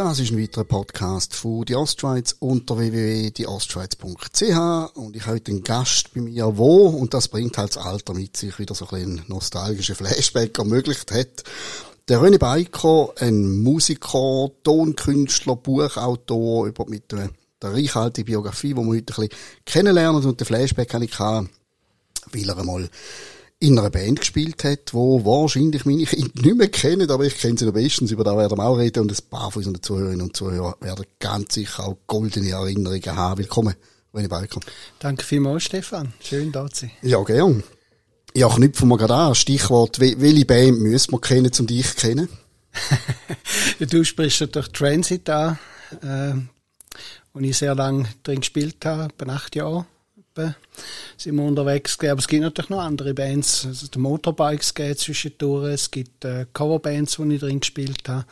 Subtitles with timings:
[0.00, 5.62] Das ist ein weiterer Podcast von die Ostschweiz unter www.dieostschweiz.ch und ich habe heute einen
[5.62, 9.22] Gast bei mir, wo, und das bringt halt das Alter mit sich, wieder so ein
[9.28, 11.44] nostalgische Flashback ermöglicht hat.
[12.08, 17.28] Der René Beiker, ein Musiker, Tonkünstler, Buchautor, über mit der,
[17.60, 22.48] der reichhaltigen Biografie, die wir heute ein bisschen kennenlernen und den Flashback habe ich weil
[22.48, 22.88] er einmal
[23.62, 27.58] in einer Band gespielt hat, wo wahrscheinlich meine Kinder nicht mehr kennen, aber ich kenne
[27.58, 30.22] sie noch bestens, über da werden wir auch reden und ein paar von unseren Zuhörerinnen
[30.22, 33.38] und Zuhörern werden ganz sicher auch goldene Erinnerungen haben.
[33.38, 33.74] Willkommen,
[34.14, 34.60] René Balker.
[34.98, 36.14] Danke vielmals, Stefan.
[36.20, 36.92] Schön, da zu sein.
[37.02, 37.62] Ja, gern.
[38.34, 39.34] Ja, knüpfen wir gerade an.
[39.34, 42.28] Stichwort, welche Band müssen wir kennen, um dich zu kennen?
[43.78, 45.58] du sprichst natürlich Transit an,
[46.02, 46.32] äh,
[47.34, 49.84] wo ich sehr lange drin gespielt habe, bei acht Jahren
[51.16, 52.12] sind wir unterwegs gewesen.
[52.12, 53.66] Aber es gibt natürlich noch andere Bands.
[53.66, 55.72] Also die Motorbikes geht zwischendurch.
[55.72, 58.24] Es gibt äh, Coverbands, wo ich drin gespielt habe.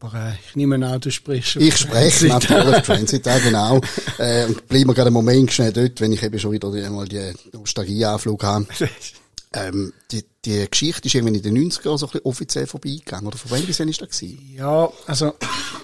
[0.00, 1.56] Aber äh, ich nehme an, du sprichst.
[1.56, 3.80] Ich spreche natürlich Transit, ja, genau.
[4.18, 7.06] Äh, und bleiben wir gerade einen Moment schnell dort, wenn ich eben schon wieder einmal
[7.06, 8.66] die Nostalgie-Anflug habe.
[9.54, 13.26] ähm, die, die Geschichte ist irgendwie in den 90er Jahren so ein bisschen offiziell vorbeigegangen.
[13.26, 14.54] Oder von wann bis wann ist das gewesen?
[14.54, 15.34] Ja, also,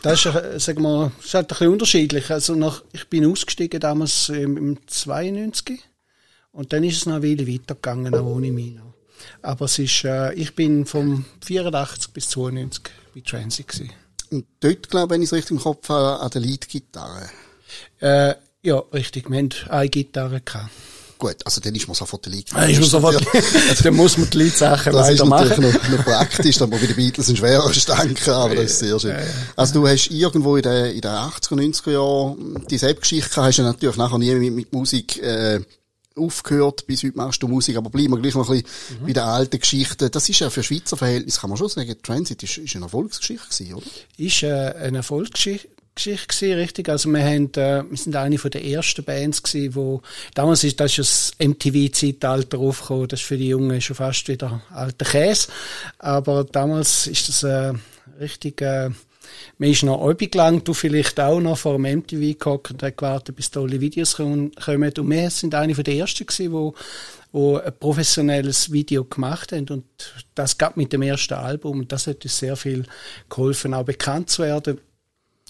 [0.02, 2.30] das ist, äh, sagen wir, ist halt ein bisschen unterschiedlich.
[2.30, 5.80] Also, nach, ich bin ausgestiegen damals im, im 92.
[6.52, 8.94] Und dann ist es noch eine Weile weitergegangen, auch ohne mich noch.
[9.40, 12.82] Aber es ist, äh, ich bin vom 84 bis 92
[13.14, 13.92] bei Transit gewesen.
[14.30, 17.30] Und dort, glaube ich, wenn ich es richtig im Kopf habe, an der Leadgitarre.
[18.00, 19.30] Äh, ja, richtig.
[19.30, 20.70] Wir hatten eine Gitarre gehabt.
[21.22, 22.48] Gut, also dann ist man sofort der Lead.
[22.50, 23.24] Ist man sofort,
[23.84, 24.92] dann muss man die Leadsachen.
[25.02, 28.72] Das ist natürlich noch, noch praktisch, dann bei den Beatles ein schwerer denken, aber das
[28.72, 29.14] ist sehr schön.
[29.54, 33.62] Also du hast irgendwo in den, in den 80er, 90er Jahren die Selbstgeschichte hast du
[33.62, 35.60] natürlich nachher nie mit, mit Musik, äh,
[36.16, 39.06] aufgehört, bis heute machst du Musik, aber bleiben wir gleich noch ein bisschen mhm.
[39.06, 40.10] bei den alten Geschichten.
[40.10, 43.46] Das ist ja für Schweizer Verhältnisse, kann man schon sagen, Transit ist, ist eine Erfolgsgeschichte
[43.48, 43.86] gewesen, oder?
[44.16, 46.88] Ist äh, eine Erfolgsgeschichte Geschichte gewesen, richtig.
[46.88, 50.02] Also wir haben, äh, wir sind eine von der ersten Bands gewesen, wo
[50.34, 53.08] damals ist das das MTV-Zeitalter aufgekommen.
[53.08, 55.48] Das ist für die Jungen schon fast wieder alter Käse.
[55.98, 57.72] Aber damals ist das äh,
[58.20, 58.62] richtig.
[58.62, 58.90] Äh,
[59.58, 62.96] man ist noch übig lang, du vielleicht auch noch vor dem MTV gehockt und hat
[62.96, 64.50] gewartet, bis tolle Videos kommen.
[64.66, 66.74] Und wir sind eine von der ersten gewesen, wo
[67.32, 69.84] wo ein professionelles Video gemacht haben und
[70.34, 72.84] das gab mit dem ersten Album und das hat uns sehr viel
[73.30, 74.78] geholfen, auch bekannt zu werden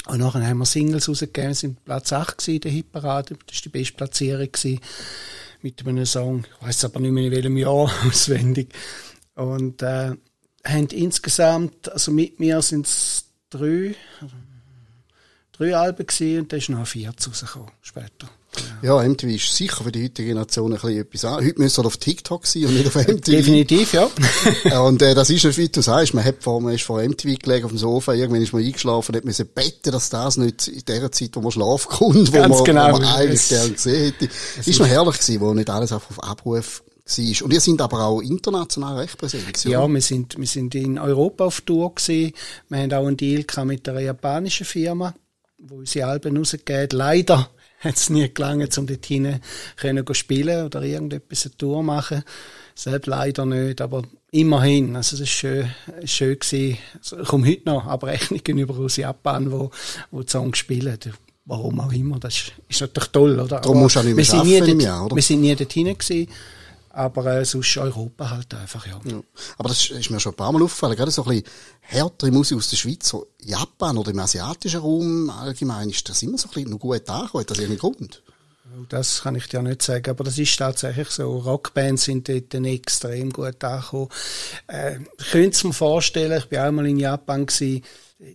[0.07, 3.63] und nachher haben wir Singles rausgegeben, wir sind Platz 8 in der Hitparade, das war
[3.63, 4.49] die beste Platzierung
[5.63, 8.75] mit einem Song, ich weiß aber nicht mehr in welchem Jahr auswendig.
[9.35, 10.13] Und äh,
[10.65, 13.95] haben insgesamt, also mit mir sind es drei,
[15.53, 18.29] drei Alben gewesen, und da ist noch ein viertes rausgekommen später.
[18.83, 21.45] Ja, MTV ist sicher für die heutige Generation ein bisschen etwas an.
[21.45, 23.31] Heute müsste er auf TikTok sein und nicht auf MTV.
[23.31, 24.11] Definitiv, ja.
[24.83, 27.65] und äh, das ist, wie du sagst, man, hat vor, man ist vor MTV gelegen
[27.65, 31.13] auf dem Sofa, irgendwann ist man eingeschlafen, hat müssen beten, dass das nicht in der
[31.13, 32.93] Zeit, wo man schlafen kommt, wo man, genau.
[32.95, 34.29] wo man eigentlich gerne gesehen hätte.
[34.59, 37.45] Es ist noch herrlich gewesen, wo nicht alles einfach auf Abruf war.
[37.45, 39.65] Und ihr sind aber auch international recht präsent.
[39.65, 42.33] Ja, wir sind, wir sind in Europa auf Tour gewesen.
[42.69, 45.15] Wir haben auch einen Deal mit einer japanischen Firma,
[45.59, 47.49] wo unsere Alben rausgegeben Leider
[47.83, 49.41] hat es nie gelangt, um dort hinein
[49.77, 52.23] können spielen oder irgendetwas eine Tour machen.
[52.75, 54.97] Selbst leider nicht, aber immerhin.
[54.97, 55.71] Also, es ist schön,
[56.05, 56.79] schön gewesen.
[56.97, 59.71] Also, ich komme heute noch aber Rechnungen über aus Japan, wo,
[60.11, 60.99] wo die Songs spielen.
[61.45, 62.19] Warum auch immer.
[62.19, 63.61] Das ist, ist natürlich toll, oder?
[63.61, 65.17] Darum musst du auch nicht mehr wir sind nie dort, oder?
[65.17, 66.29] Wir sind nie dort gewesen.
[66.93, 69.01] Aber äh, sonst Europa halt einfach, ja.
[69.05, 69.23] ja.
[69.59, 71.47] Aber das ist mir schon ein paar Mal aufgefallen, gerade so ein bisschen
[71.81, 76.39] härtere Musik aus der Schweiz, so Japan oder im asiatischen Raum allgemein, ist das immer
[76.39, 77.43] so ein bisschen noch gut angekommen?
[77.43, 78.23] Hat das irgendeinen Grund?
[78.89, 81.39] Das kann ich dir nicht sagen, aber das ist tatsächlich so.
[81.39, 84.09] Rockbands sind dort extrem gut angekommen.
[84.67, 87.83] Äh, ich könnte es mir vorstellen, ich war auch mal in Japan gewesen,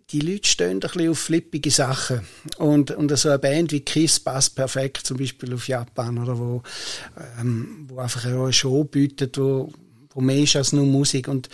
[0.10, 2.22] die Leute stehen ein bisschen auf flippige Sachen.
[2.58, 6.64] Und, und so eine Band wie Kiss passt perfekt zum Beispiel auf Japan, oder wo,
[7.40, 9.72] ähm, wo einfach eine Show bietet, wo,
[10.12, 11.28] wo mehr ist als nur Musik.
[11.28, 11.50] Und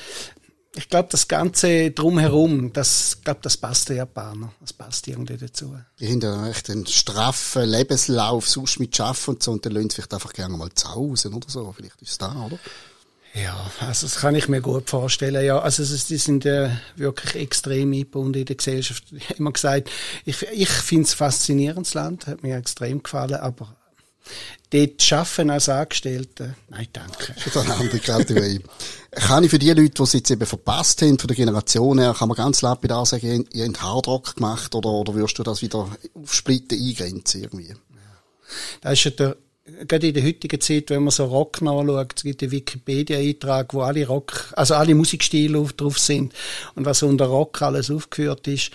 [0.75, 4.51] ich glaube, das Ganze drumherum, das, glaube, das passt den Japaner.
[4.59, 5.75] Das passt irgendwie dazu.
[5.99, 9.89] Die haben ja echt einen straffen Lebenslauf, sonst mit Schaffen und so, und dann lassen
[9.89, 11.71] sie vielleicht einfach gerne mal zu Hause oder so.
[11.75, 12.57] Vielleicht ist es da, oder?
[13.33, 15.43] Ja, also das kann ich mir gut vorstellen.
[15.43, 19.05] Ja, also die sind äh, wirklich extrem eingebunden in der Gesellschaft.
[19.11, 19.89] Ich habe immer gesagt,
[20.23, 23.75] ich, ich finde es faszinierendes Land, hat mir extrem gefallen, aber
[24.69, 27.33] dort arbeiten als Angestellte, nein, danke.
[27.35, 28.61] Das ist eine andere Kategorie.
[29.11, 32.15] kann ich für die Leute, die es jetzt eben verpasst haben, von der Generation her,
[32.17, 35.89] kann man ganz lapidar sagen, ihr habt Hardrock gemacht oder, oder würdest du das wieder
[36.13, 37.73] auf Splitten eingrenzen irgendwie?
[38.81, 42.23] Das ist ja der gerade in der heutigen Zeit, wenn man so Rock nachschaut, es
[42.23, 46.33] gibt einen Wikipedia-Eintrag, wo alle Rock, also alle Musikstile drauf sind
[46.75, 48.71] und was unter Rock alles aufgeführt ist,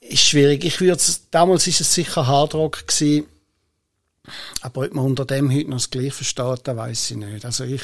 [0.00, 0.64] ist schwierig.
[0.64, 3.26] Ich würde damals ist es sicher Hardrock gewesen,
[4.60, 7.44] aber ob man unter dem heute noch das Gleiche versteht, da weiß ich nicht.
[7.44, 7.82] Also ich,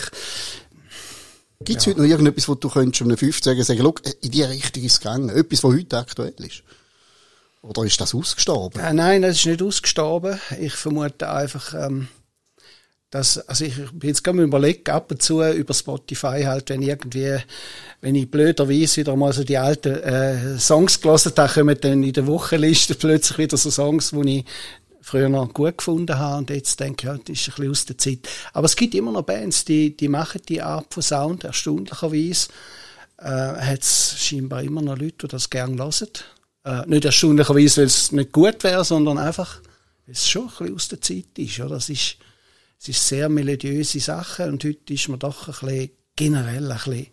[1.64, 1.92] Gibt es ja.
[1.92, 4.92] heute noch irgendetwas, wo du könntest um eine 15 sagen, schau, in die Richtung ist
[4.92, 5.28] es gegangen?
[5.28, 6.62] Etwas, was heute aktuell ist?
[7.62, 8.80] Oder ist das ausgestorben?
[8.80, 10.38] Äh, nein, das ist nicht ausgestorben.
[10.60, 12.08] Ich vermute einfach, ähm,
[13.10, 16.82] dass, also ich bin jetzt gerade mal überlegen, ab und zu über Spotify halt, wenn
[16.82, 17.36] irgendwie,
[18.00, 22.12] wenn ich blöderweise wieder mal so die alten äh, Songs gelesen habe, kommen dann in
[22.12, 24.44] der Wochenliste plötzlich wieder so Songs, die ich
[25.02, 27.84] früher noch gut gefunden habe und jetzt denke ich, ja, das ist ein bisschen aus
[27.84, 28.28] der Zeit.
[28.52, 32.48] Aber es gibt immer noch Bands, die, die machen die Art von Sound, erstaunlicherweise.
[33.18, 36.08] Äh, hat es scheinbar immer noch Leute, die das gerne hören.
[36.64, 39.60] Äh, nicht erstaunlicherweise, weil es nicht gut wäre, sondern einfach,
[40.06, 41.60] weil es schon ein bisschen aus der Zeit ist.
[41.60, 41.76] Oder?
[41.76, 42.16] Es, ist
[42.82, 47.06] es ist sehr melodiöse Sache und heute ist man doch ein bisschen generell ein bisschen,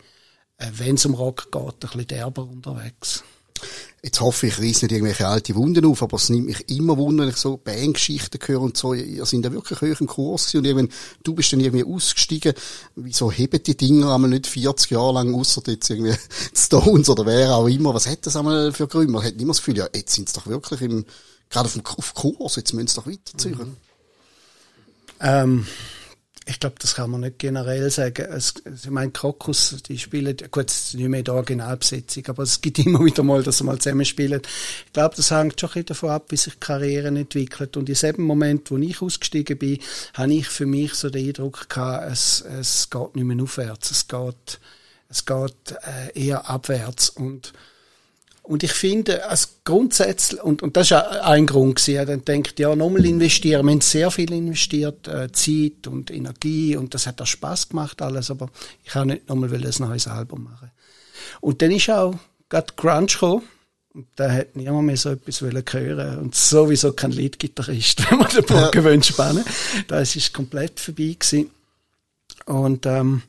[0.58, 3.24] äh, wenn es um Rock geht, ein bisschen derber unterwegs.
[4.02, 6.98] Jetzt hoffe ich, ich reiss nicht irgendwelche alte Wunden auf, aber es nimmt mich immer
[6.98, 8.94] Wunder, wenn ich so Bandgeschichten höre und so.
[8.94, 12.54] Ihr seid ja wirklich hoch im Kurs und irgendwann, du bist dann irgendwie ausgestiegen.
[12.96, 16.16] Wieso heben die Dinger einmal nicht 40 Jahre lang, außer jetzt irgendwie
[16.56, 17.94] Stones oder wer auch immer?
[17.94, 19.12] Was hat das einmal für Gründe?
[19.12, 21.06] Man hat immer das Gefühl, ja, jetzt sind sie doch wirklich im,
[21.50, 23.58] gerade auf, dem, auf Kurs, jetzt müssen sie doch weiterziehen.
[23.58, 23.78] Mhm.
[25.20, 25.68] Ähm
[26.50, 28.26] ich glaube, das kann man nicht generell sagen.
[28.26, 32.60] Es, ich meine, Krokus, die spielen, gut, es ist nicht mehr die Originalbesetzung, aber es
[32.60, 34.42] gibt immer wieder mal, dass sie mal zusammen spielen.
[34.88, 37.78] Ich glaube, das hängt schon ein bisschen davon ab, wie sich die Karriere entwickelt.
[37.78, 39.78] Und in dem Moment, wo ich ausgestiegen bin,
[40.16, 44.08] habe ich für mich so den Eindruck gehabt, es, es geht nicht mehr aufwärts, es
[44.08, 44.60] geht,
[45.08, 47.10] es geht äh, eher abwärts.
[47.12, 47.54] Und
[48.50, 52.76] und ich finde, als grundsätzlich, und, und das ist ein Grund gewesen, dann denkt, ja,
[52.76, 53.64] nochmal investieren.
[53.64, 58.02] Wir haben sehr viel investiert, äh, Zeit und Energie, und das hat auch Spaß gemacht
[58.02, 58.50] alles, aber
[58.84, 60.72] ich kann nicht nochmal ein neues Album machen.
[61.42, 62.16] Und dann ist auch
[62.50, 63.44] gerade Grunge gekommen,
[63.94, 66.18] und da hat niemand mehr so etwas wollen hören.
[66.18, 69.04] Und sowieso kein Leadgitarrist, wenn man den Bogen ja.
[69.04, 69.46] spannen
[69.88, 71.52] Das ist komplett vorbei gewesen.
[72.48, 73.22] Und, ähm,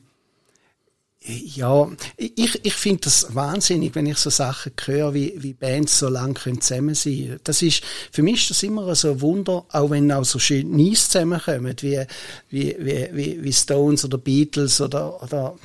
[1.23, 1.87] ja,
[2.17, 6.33] ich, ich finde das wahnsinnig, wenn ich so Sachen höre, wie, wie Bands so lang
[6.33, 7.39] können zusammen sein können.
[7.43, 10.71] Das ist, für mich ist das immer so ein Wunder, auch wenn auch so schön
[10.71, 12.03] Nies zusammenkommen, wie,
[12.49, 15.55] wie, wie, wie, Stones oder Beatles oder, oder,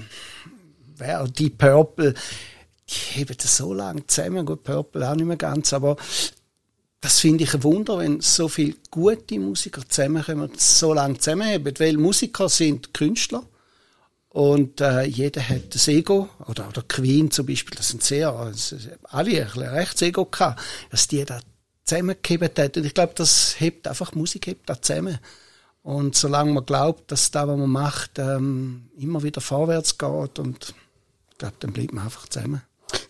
[0.99, 2.13] wer, Deep Purple.
[2.89, 5.97] Die haben das so lange zusammen, gut, Purple auch nicht mehr ganz, aber
[7.01, 11.97] das finde ich ein Wunder, wenn so viele gute Musiker zusammenkommen so lange zusammenhaben, weil
[11.97, 13.43] Musiker sind Künstler
[14.37, 18.77] und äh, jeder hat das Ego, oder, oder Queen zum Beispiel, das sind sehr, also,
[19.05, 20.61] alle ein recht Ego gehabt,
[20.91, 21.41] dass die da
[21.85, 22.77] zusammengekippt hat.
[22.77, 25.19] Und ich glaube, das hebt einfach, Musik hebt da zusammen.
[25.83, 30.75] Und solange man glaubt, dass das, was man macht, ähm, immer wieder vorwärts geht, und
[31.31, 32.61] ich glaube, dann bleibt man einfach zusammen.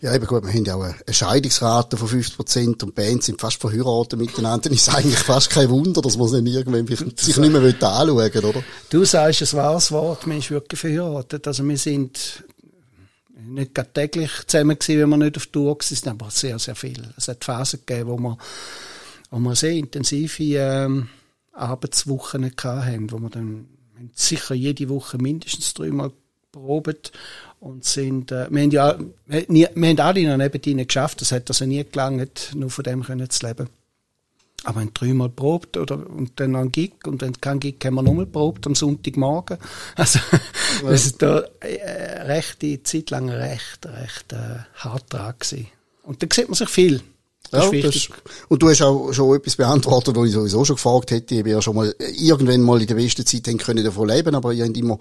[0.01, 3.61] Ja, eben gut, wir haben ja auch eine Scheidungsrate von 50% und Bands sind fast
[3.61, 4.69] verheiratet miteinander.
[4.69, 8.45] Dann ist eigentlich fast kein Wunder, dass man sich irgendwann sich nicht mehr anschauen will,
[8.45, 8.63] oder?
[8.91, 11.47] Du sagst ein wahres Wort, man ist wirklich verheiratet.
[11.47, 12.45] Also wir sind
[13.47, 17.03] nicht gerade täglich zusammen gewesen, wenn wir nicht auf Tour sind, aber sehr, sehr viel.
[17.17, 18.39] Es hat Phasen gegeben, wo wir,
[19.31, 21.09] wo wir sehr intensive ähm,
[21.53, 23.69] Arbeitswochen hatten, wo wir dann
[24.15, 26.13] sicher jede Woche mindestens dreimal
[26.53, 27.13] probiert
[27.61, 31.49] und sind, äh, wir haben ja, wir, wir haben alle noch neben geschafft, das hat
[31.49, 33.69] also nie gelangt, nur von dem können zu leben.
[34.65, 37.95] Aber wir haben dreimal probt oder, und dann ein Gig und wenn kein Gig haben
[37.95, 39.59] wir nochmal probt am Sonntagmorgen.
[39.95, 40.91] Also, ja.
[40.91, 45.69] das ist da äh, recht, die Zeit lang recht, recht äh, hart dran gewesen.
[46.03, 47.01] Und da sieht man sich viel.
[47.51, 48.09] Das ja, das,
[48.49, 51.35] und du hast auch schon etwas beantwortet, was ich sowieso schon gefragt hätte.
[51.37, 54.35] Ich bin ja schon mal irgendwann mal in der besten Zeit haben können davon leben,
[54.35, 54.99] aber ihr habt immer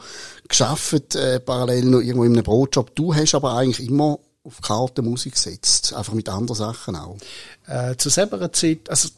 [0.48, 2.96] geschafft, äh, parallel noch irgendwo in einem Brotjob.
[2.96, 7.18] Du hast aber eigentlich immer auf Karte Musik gesetzt, einfach mit anderen Sachen auch.
[7.66, 9.16] Äh, zu selber Zeit, also zu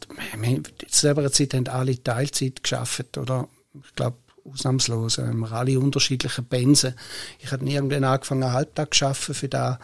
[0.88, 3.46] selber Zeit haben alle Teilzeit geschafft, oder?
[3.84, 4.16] Ich glaube
[4.50, 6.94] ausnahmslos, wir alle unterschiedliche Pensen.
[7.40, 9.78] Ich habe irgendwann angefangen, einen Halbtag zu arbeiten für da.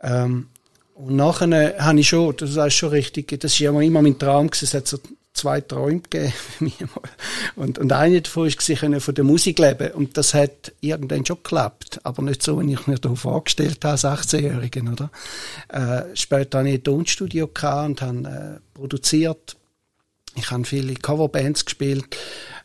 [0.00, 0.48] Ähm,
[0.94, 4.74] und nachher habe ich schon, das ist schon richtig, das ja immer mein Traum es
[4.74, 4.98] hat so
[5.34, 6.32] zwei Träume gegeben.
[7.56, 9.90] und, und eine davon ich von der Musik leben.
[9.90, 12.00] Und das hat irgendwann schon geklappt.
[12.04, 15.10] Aber nicht so, wie ich mir da vorgestellt habe, als 18-Jährigen, oder?
[15.68, 19.56] Äh, später hatte ich ein Tonstudio und habe äh, produziert.
[20.36, 22.16] Ich habe viele Coverbands gespielt.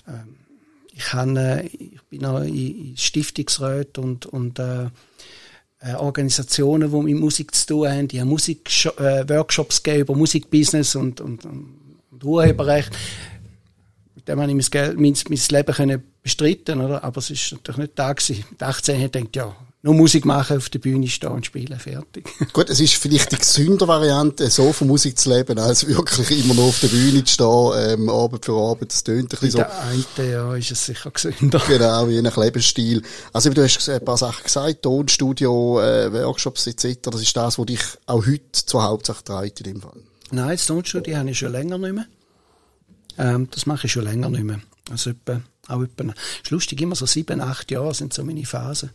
[0.08, 0.36] Ähm,
[0.94, 4.90] ich, habe, äh, ich bin auch in Stiftungsräten und, und äh,
[5.80, 10.96] äh, Organisationen, die mit Musik zu tun haben, die haben Musikworkshops äh, gegeben über Musikbusiness
[10.96, 12.92] und, und, und Urheberrecht.
[14.16, 17.04] Mit dem habe ich mein, Geld, mein, mein Leben können bestreiten, oder?
[17.04, 18.44] Aber es ist natürlich nicht da gewesen.
[18.50, 21.80] Mit 18 habe ich gedacht, ja, nur Musik machen, auf der Bühne stehen und spielen,
[21.80, 22.28] fertig.
[22.54, 26.54] Gut, es ist vielleicht die gesünder Variante, so von Musik zu leben, als wirklich immer
[26.54, 28.92] nur auf der Bühne zu stehen, ähm, Abend für Abend.
[28.92, 29.58] Das tönt ein bisschen so.
[29.60, 31.62] Der eine, ja, ist es sicher gesünder.
[31.70, 33.04] Genau, je nach Lebensstil.
[33.32, 37.66] Also, du hast ein paar Sachen gesagt, Tonstudio, äh, Workshops etc., das ist das, was
[37.66, 40.02] dich auch heute zur Hauptsache treibt in dem Fall.
[40.32, 42.06] Nein, das Tonstudio habe ich schon länger nicht mehr.
[43.18, 44.60] Ähm, das mache ich schon länger nicht mehr.
[44.92, 48.92] Also etwa, auch etwa, ist lustig, immer so sieben, acht Jahre sind so meine Phasen.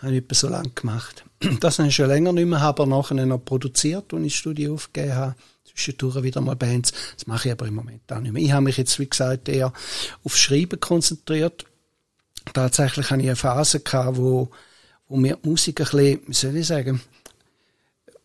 [0.00, 1.24] Habe ich etwa so lang gemacht.
[1.60, 4.38] Das habe ich schon länger nicht mehr, habe aber nachher noch produziert, als ich das
[4.38, 5.34] Studio aufgegeben habe.
[5.64, 6.92] Zwischendurch wieder mal Bands.
[7.14, 8.42] Das mache ich aber im Moment auch nicht mehr.
[8.42, 9.72] Ich habe mich jetzt, wie gesagt, eher
[10.24, 11.66] auf Schreiben konzentriert.
[12.52, 14.50] Tatsächlich hatte ich eine Phase gehabt, wo,
[15.08, 17.00] wo mir die Musik ein bisschen, wie soll ich sagen,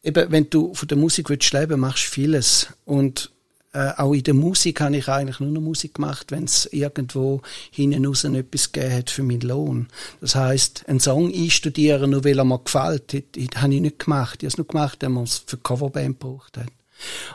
[0.03, 2.67] eben, wenn du von der Musik willst leben, machst du vieles.
[2.85, 3.31] Und
[3.73, 7.41] äh, auch in der Musik habe ich eigentlich nur noch Musik gemacht, wenn es irgendwo
[7.71, 9.87] hinten raus etwas gegeben hat für meinen Lohn.
[10.19, 14.43] Das heißt, einen Song einstudieren, nur weil er mir gefällt, das, habe ich nicht gemacht.
[14.43, 16.67] Ich habe es nur gemacht, wenn man es für Coverband gebraucht hat.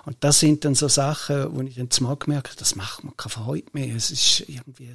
[0.04, 3.12] Und das sind dann so Sachen, wo ich dann zumal gemerkt habe, das macht mir
[3.16, 3.94] keine Freude mehr.
[3.96, 4.88] Es ist irgendwie,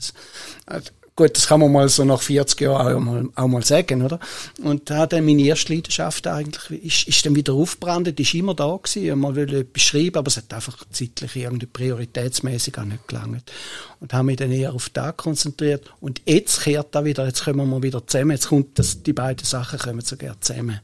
[0.68, 0.82] ein,
[1.14, 4.18] Gut, das kann man mal so nach 40 Jahren auch mal, auch mal sagen, oder?
[4.64, 8.80] Und da dann meine erste Leidenschaft eigentlich, ist, ist dann wieder aufgebrannt, ist immer da
[8.82, 13.52] gewesen, man will etwas schreiben, aber es hat einfach zeitlich irgendwie prioritätsmäßig auch nicht gelangt.
[14.00, 15.94] Und habe mich dann eher auf da konzentriert.
[16.00, 19.14] Und jetzt kehrt da wieder, jetzt kommen wir mal wieder zusammen, jetzt kommt das, die
[19.14, 20.80] beiden Sachen kommen sogar zusammen.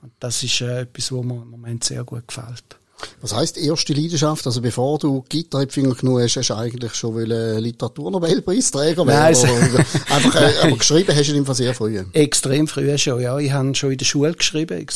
[0.00, 2.76] Und das ist äh, etwas, was mir im Moment sehr gut gefällt.
[3.20, 4.46] Was heisst erste Leidenschaft?
[4.46, 9.74] Also bevor du Gitarre-Finger genug hast, hast du eigentlich schon Literaturnobelpreisträger Nein, werden?
[9.74, 9.84] Oder,
[10.14, 12.02] einfach, äh, aber geschrieben hast du in sehr früh.
[12.12, 13.38] Extrem früh schon, ja.
[13.38, 14.86] Ich habe schon in der Schule geschrieben,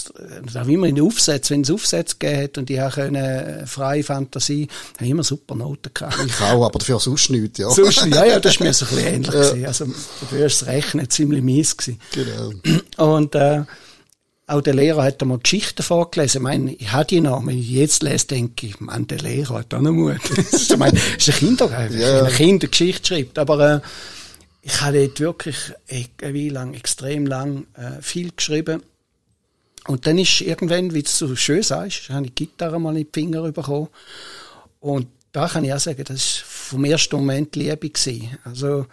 [0.53, 4.69] da immer in Aufsätzen, wenn es Aufsätze gegeben hat und ich habe eine freie Fantasie,
[4.97, 6.17] habe ich immer super Noten gehabt.
[6.27, 7.71] Ich auch, aber dafür sonst nichts, ja.
[7.71, 9.63] Sonst, ja, ja, das war mir so ein bisschen ähnlich.
[9.63, 9.69] Ja.
[9.69, 9.87] Also,
[10.21, 11.77] dafür war das Rechnen ziemlich mies.
[11.77, 12.01] Gewesen.
[12.13, 13.15] Genau.
[13.15, 13.63] Und, äh,
[14.51, 16.39] auch der Lehrer hat einmal Geschichten vorgelesen.
[16.39, 17.47] Ich meine, ich habe die noch.
[17.47, 20.19] Wenn ich jetzt lese, denke ich, man, der Lehrer hat auch noch Mut.
[20.37, 22.25] das ist, ich meine, das ist ein Kindergeist, ja.
[22.25, 23.39] ein Kind Geschichte schreibt.
[23.39, 23.81] Aber äh,
[24.63, 25.57] ich habe dort wirklich
[26.19, 28.83] wie lang, extrem lang äh, viel geschrieben.
[29.87, 33.05] Und dann ist irgendwann, wie du so schön sagst, habe ich die Gitarre mal in
[33.05, 33.89] die Finger bekommen.
[34.81, 38.37] Und da kann ich auch sagen, das war vom ersten Moment Liebe gewesen.
[38.45, 38.87] Also,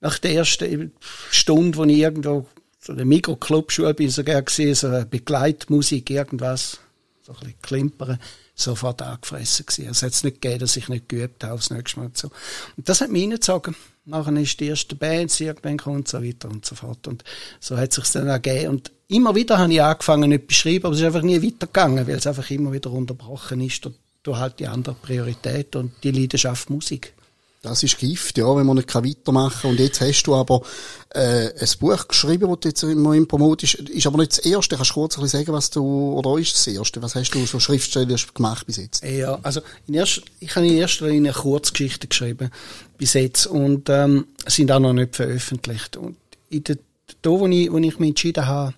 [0.00, 0.92] nach der ersten
[1.30, 2.46] Stunde, wo ich irgendwo
[2.80, 6.78] so der Mikroclub-Schule bin ich sogar gesehen, so eine Begleitmusik, irgendwas,
[7.22, 8.18] so ein bisschen klimpern,
[8.54, 9.88] sofort angefressen gewesen.
[9.88, 12.30] Also es nicht gegeben, dass ich nicht geübt habe, aufs nächste Mal und so.
[12.76, 13.74] Und das hat mich reingezogen.
[14.04, 17.06] Nachher ist die erste Band, irgendwann kommt und so weiter und so fort.
[17.06, 17.24] Und
[17.60, 18.70] so hat es sich dann auch gegeben.
[18.70, 22.16] Und immer wieder habe ich angefangen, nicht beschreiben, aber es ist einfach nie weitergegangen, weil
[22.16, 23.88] es einfach immer wieder unterbrochen ist
[24.22, 27.14] durch halt die andere Priorität und die Leidenschaft Musik.
[27.60, 29.70] Das ist Gift, ja, wenn man nicht weitermachen kann.
[29.72, 30.62] Und jetzt hast du aber
[31.10, 33.74] äh, ein Buch geschrieben, das du jetzt immer im promotest.
[33.74, 34.76] Ist aber nicht das erste.
[34.76, 37.02] Kannst du kurz ein bisschen sagen, was du, oder ist das erste?
[37.02, 39.02] Was hast du so schriftstellerisch gemacht bis jetzt?
[39.04, 42.50] Ja, also in erst, ich habe in erster Linie eine Kurzgeschichte geschrieben
[42.96, 45.96] bis jetzt und ähm, sind auch noch nicht veröffentlicht.
[45.96, 46.16] Und
[46.50, 46.78] in der,
[47.22, 48.74] da, wo ich, wo ich mich entschieden habe,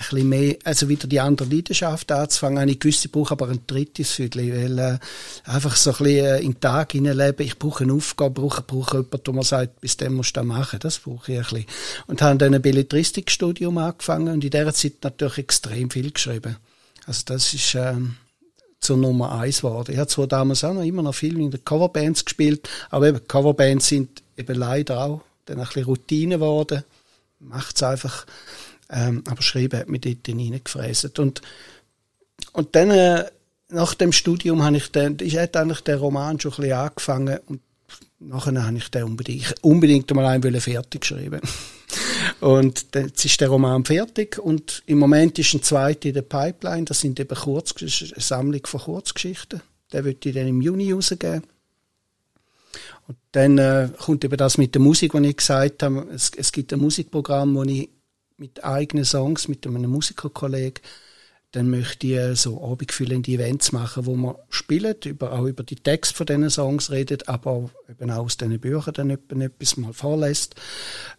[0.00, 2.58] ein bisschen mehr, also wieder die andere Leidenschaft anzufangen.
[2.58, 4.98] Eine gewisse brauche aber ein drittes Viertel, weil äh,
[5.44, 7.44] einfach so ein bisschen äh, in den Tag hineinleben.
[7.44, 10.46] Ich brauche eine Aufgabe, brauche, brauche jemanden, der mir sagt, bis dem musst du das
[10.46, 10.78] machen.
[10.80, 11.66] Das brauche ich ein bisschen.
[12.06, 16.56] Und habe dann ein Belletristikstudium angefangen und in dieser Zeit natürlich extrem viel geschrieben.
[17.04, 18.14] Also das ist ähm,
[18.78, 19.90] zur Nummer eins geworden.
[19.90, 23.26] Ich habe zwar damals auch noch immer noch viel in den Coverbands gespielt, aber eben
[23.26, 26.84] Coverbands sind eben leider auch dann ein bisschen Routine geworden.
[27.40, 28.26] Macht's einfach
[28.90, 31.18] ähm, aber Schreiben hat mich dort hineingefräset.
[31.18, 31.42] Und,
[32.52, 33.24] und dann, äh,
[33.70, 37.38] nach dem Studium habe ich dann, ich hätte eigentlich den Roman schon ein bisschen angefangen
[37.46, 37.60] und
[38.18, 41.40] nachher habe ich den unbedingt, unbedingt mal einen fertig geschrieben.
[42.40, 46.84] Und jetzt ist der Roman fertig und im Moment ist ein zweiter in der Pipeline.
[46.84, 49.60] Das sind eben Kurz, eine Sammlung von Kurzgeschichten.
[49.92, 51.42] Der wird ich dann im Juni rausgeben.
[53.08, 56.06] Und dann äh, kommt eben das mit der Musik, was ich gesagt habe.
[56.14, 57.88] Es, es gibt ein Musikprogramm, wo ich
[58.38, 60.82] mit eigenen Songs, mit einem Musikerkollegen,
[61.52, 65.76] dann möchte ich äh, so abendfüllende Events machen, wo man spielt, über, auch über die
[65.76, 70.56] Texte von diesen Songs redet, aber eben auch aus diesen Büchern dann etwas mal vorlässt.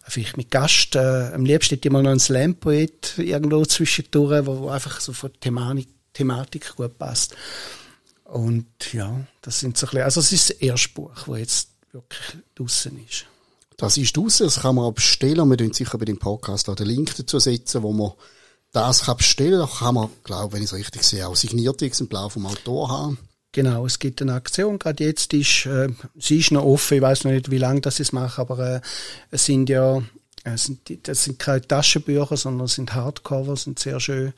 [0.06, 4.60] Vielleicht mit Gast, äh, am liebsten hätte ich mal noch einen Slam-Poet irgendwo zwischendurch, wo,
[4.60, 7.34] wo einfach so von Thematik, Thematik gut passt.
[8.24, 11.68] Und ja, das sind so ein bisschen, also es ist das erste Buch, das jetzt
[11.90, 13.26] wirklich draussen ist.
[13.80, 15.48] Das ist raus, das kann man bestellen.
[15.48, 18.12] Wir werden sicher bei dem Podcast auch den Link dazu setzen, wo man
[18.72, 19.68] das kann bestellen kann.
[19.70, 23.18] Da kann man, glaube wenn ich es richtig sehe, auch signierte Exemplar vom Autor haben.
[23.52, 24.78] Genau, es gibt eine Aktion.
[24.78, 26.98] Gerade jetzt ist, äh, sie ist noch offen.
[26.98, 28.80] Ich weiß noch nicht, wie lange das ich mache, aber äh,
[29.30, 30.02] es sind ja,
[30.44, 34.34] äh, sind, das sind keine Taschenbücher, sondern es sind Hardcover, sind sehr schön,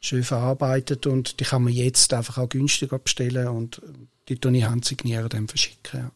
[0.00, 3.80] schön verarbeitet und die kann man jetzt einfach auch günstiger bestellen und
[4.28, 6.00] die tue ich handsignieren, dann verschicken.
[6.00, 6.10] Ja.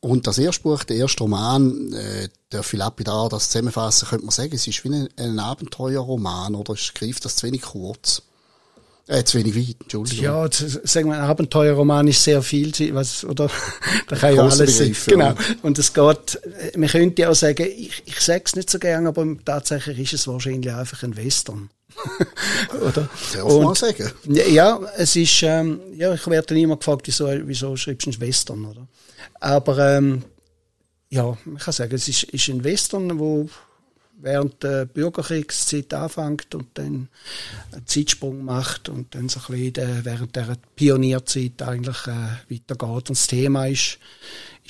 [0.00, 4.32] Und das erste Buch, der erste Roman, äh, der viel lapidar das zusammenfassen, könnte man
[4.32, 8.22] sagen, es ist wie ein, ein Abenteuerroman oder greift das zu wenig kurz?
[9.08, 10.24] Äh, zu wenig weit, Entschuldigung.
[10.24, 13.50] Ja, sagen wir, ein Abenteuerroman ist sehr viel, was, oder?
[14.08, 14.96] da kann ja alles sein.
[15.06, 15.34] Genau.
[15.62, 16.40] Und es geht,
[16.76, 20.14] man könnte ja auch sagen, ich, ich sage es nicht so gern, aber tatsächlich ist
[20.14, 21.70] es wahrscheinlich einfach ein Western.
[22.80, 23.08] Oder?
[23.32, 24.10] Darf und, sagen.
[24.28, 28.20] Ja, es ist, ähm, ja, ich werde dann immer gefragt, wieso, wieso schreibst du einen
[28.20, 28.86] Western, oder?
[29.40, 30.22] Aber ähm,
[31.08, 33.48] ja, ich kann sagen, es ist, ist ein Western, wo
[34.22, 37.08] während der Bürgerkriegszeit anfängt und dann
[37.72, 43.08] einen Zeitsprung macht und dann so ein bisschen während der Pionierzeit eigentlich äh, weitergeht.
[43.08, 43.98] Und das Thema ist,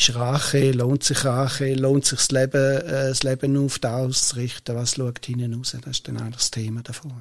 [0.01, 4.75] ist Rache, lohnt sich Rache, lohnt sich das Leben, äh, das Leben auf das auszurichten,
[4.75, 5.77] was schaut hinten raus.
[5.81, 7.13] Das ist dann eigentlich das Thema davon.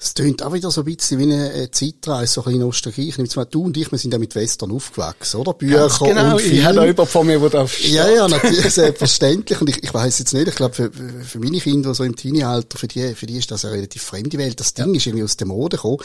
[0.00, 3.08] Es tönt auch wieder so ein bisschen wie eine äh, Zeitreise, so ein bisschen Nostalgie.
[3.08, 5.52] Ich nehme mal, du und ich, wir sind ja mit Western aufgewachsen, oder?
[5.54, 6.54] Bücher genau, und Film.
[6.54, 9.60] ich habe jemand von mir, der Ja, ja, natürlich, selbstverständlich.
[9.60, 12.78] Und ich, ich weiß jetzt nicht, ich glaube, für, für meine Kinder, so im Teenie-Alter,
[12.78, 14.58] für die, für die ist das eine relativ fremde Welt.
[14.60, 14.96] Das Ding ja.
[14.96, 15.98] ist irgendwie aus der Mode gekommen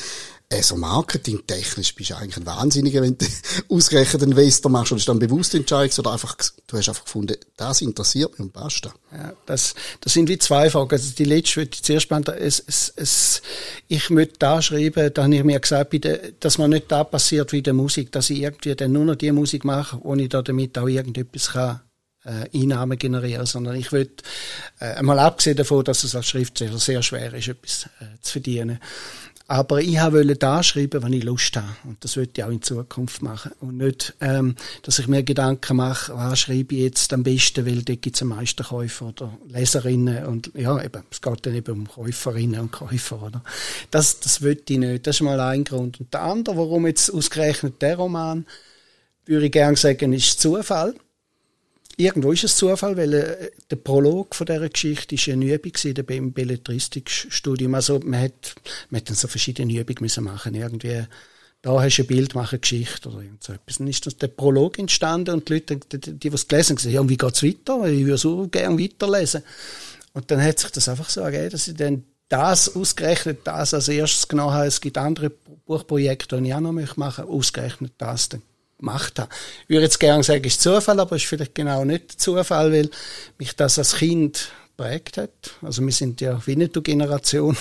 [0.54, 3.26] äh, so marketingtechnisch bist du eigentlich ein Wahnsinniger, wenn du
[3.70, 6.36] ausgerechnet einen Western machst und es dann bewusst entscheidest oder einfach,
[6.68, 8.94] du hast einfach gefunden, das interessiert mich und basta.
[9.12, 10.92] Ja, das, das sind wie zwei Fragen.
[10.92, 12.42] Also die letzte würde ich zuerst beantworten.
[12.42, 13.42] Es, es, es,
[13.88, 15.94] ich möchte da schreiben, da habe ich mir gesagt,
[16.40, 19.32] dass man nicht da passiert wie der Musik, dass ich irgendwie dann nur noch die
[19.32, 21.82] Musik mache, ohne da damit auch irgendetwas kann
[22.26, 24.10] äh, Einnahmen generieren, sondern ich will,
[24.80, 28.80] äh, einmal abgesehen davon, dass es als Schriftsteller sehr schwer ist, etwas äh, zu verdienen,
[29.48, 31.68] aber ich wollte da schreiben, wenn ich Lust habe.
[31.84, 33.52] Und das würde ich auch in Zukunft machen.
[33.60, 37.82] Und nicht, ähm, dass ich mir Gedanken mache, was schreibe ich jetzt am besten, weil
[37.82, 40.26] da gibt es am meisten Käufer oder Leserinnen.
[40.26, 43.44] Und ja, eben, es geht dann eben um Käuferinnen und Käufer, oder?
[43.92, 45.06] Das, das will ich nicht.
[45.06, 46.00] Das ist mal ein Grund.
[46.00, 48.46] Und der andere, warum jetzt ausgerechnet der Roman,
[49.26, 50.96] würde ich gerne sagen, ist Zufall
[51.98, 56.06] irgendwo ist es Zufall, weil äh, der Prolog von dieser Geschichte ist eine Übung gewesen,
[56.06, 57.76] beim Belletristikstudium.
[57.76, 58.56] Also man hat,
[58.90, 60.56] man hat dann so verschiedene Übungen müssen machen.
[60.56, 61.06] Irgendwie,
[61.62, 63.78] da hast du ein Bild, mach eine Geschichte oder irgend so etwas.
[63.78, 66.76] Dann ist das der Prolog entstanden und die Leute, die, die, die es gelesen haben,
[66.78, 67.86] gesagt, ja, und wie geht's weiter?
[67.86, 69.44] Ich würde so gerne weiterlesen.
[70.14, 73.88] Und dann hat sich das einfach so ergeben, dass ich dann das ausgerechnet, das als
[73.88, 74.68] erstes genommen habe.
[74.68, 75.30] Es gibt andere
[75.66, 78.42] Buchprojekte, die ich auch noch machen möchte, ausgerechnet das dann
[78.84, 79.30] gemacht habe.
[79.64, 82.72] Ich würde jetzt gerne sagen, es ist Zufall, aber es ist vielleicht genau nicht Zufall,
[82.72, 82.90] weil
[83.38, 85.30] mich das als Kind prägt hat.
[85.62, 87.56] Also wir sind ja Winnetou-Generation.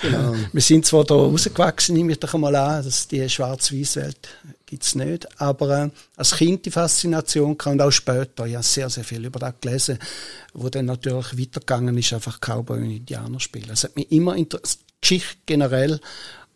[0.00, 0.34] Genau.
[0.52, 4.28] wir sind zwar da rausgewachsen, nehme ich doch einmal an, dass die Schwarz-Weiß-Welt
[4.66, 9.02] gibt's nicht, aber äh, als Kind die Faszination kam und auch später, habe sehr, sehr
[9.02, 9.98] viel über das gelesen,
[10.54, 13.70] wo dann natürlich weitergegangen ist, einfach Cowboy und Indianer spielen.
[13.70, 16.00] Es hat mich immer interessiert, Geschichte generell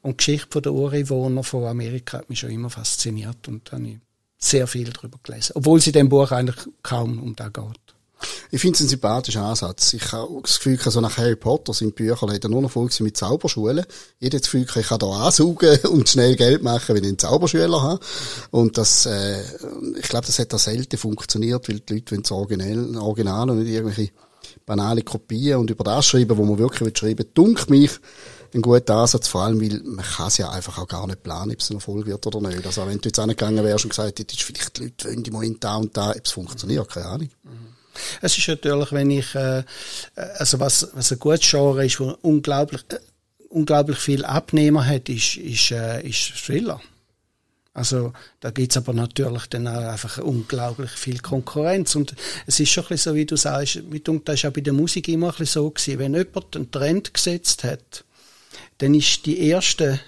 [0.04, 3.88] und die Geschichte der Ureinwohner von Amerika hat mich schon immer fasziniert und da habe
[3.88, 3.96] ich
[4.36, 5.52] sehr viel darüber gelesen.
[5.54, 7.80] Obwohl sie in dem Buch eigentlich kaum um das geht.
[8.50, 9.94] Ich finde es ein sympathischer Ansatz.
[9.94, 13.16] Ich habe das Gefühl, so nach Harry Potter sind Bücher leider nur noch voll mit
[13.16, 13.86] Zauberschulen.
[14.18, 17.18] Jeder hat das Gefühl, ich kann da ansaugen und schnell Geld machen, wenn ich einen
[17.18, 18.00] Zauberschüler habe.
[18.50, 19.40] Und das, äh,
[19.98, 23.62] ich glaube, das hat da selten funktioniert, weil die Leute wollen das Original, Original und
[23.62, 24.12] nicht irgendwelche
[24.66, 27.30] banale Kopien und über das schreiben, wo man wirklich schreiben will.
[27.32, 27.90] Dunkt mich,
[28.54, 31.52] ein guter Ansatz, vor allem, weil man kann es ja einfach auch gar nicht planen,
[31.52, 32.64] ob es ein Erfolg wird oder nicht.
[32.64, 35.64] Also wenn du jetzt angegangen wärst und gesagt hättest, vielleicht die Leute wollen im Moment
[35.64, 37.30] da und da, ob es funktioniert, keine Ahnung.
[38.20, 39.62] Es ist natürlich, wenn ich, äh,
[40.14, 42.98] also was, was ein gutes Genre ist, wo unglaublich, äh,
[43.48, 46.80] unglaublich viel Abnehmer hat, ist, ist, äh, ist Thriller.
[47.72, 51.96] Also da gibt's aber natürlich dann auch einfach unglaublich viel Konkurrenz.
[51.96, 52.14] Und
[52.46, 53.80] es ist schon ein bisschen so, wie du sagst,
[54.24, 55.98] das ist auch bei der Musik immer ein bisschen so gewesen.
[55.98, 58.04] Wenn jemand einen Trend gesetzt hat,
[58.78, 60.00] dann ist die erste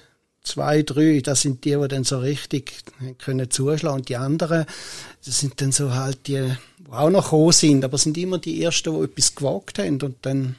[0.47, 2.85] zwei, drei, das sind die, die dann so richtig
[3.19, 3.99] können zuschlagen.
[3.99, 4.65] Und die anderen,
[5.25, 8.63] das sind dann so halt die, die auch noch gekommen sind, aber sind immer die
[8.63, 10.01] ersten, die etwas gewagt haben.
[10.01, 10.57] Und dann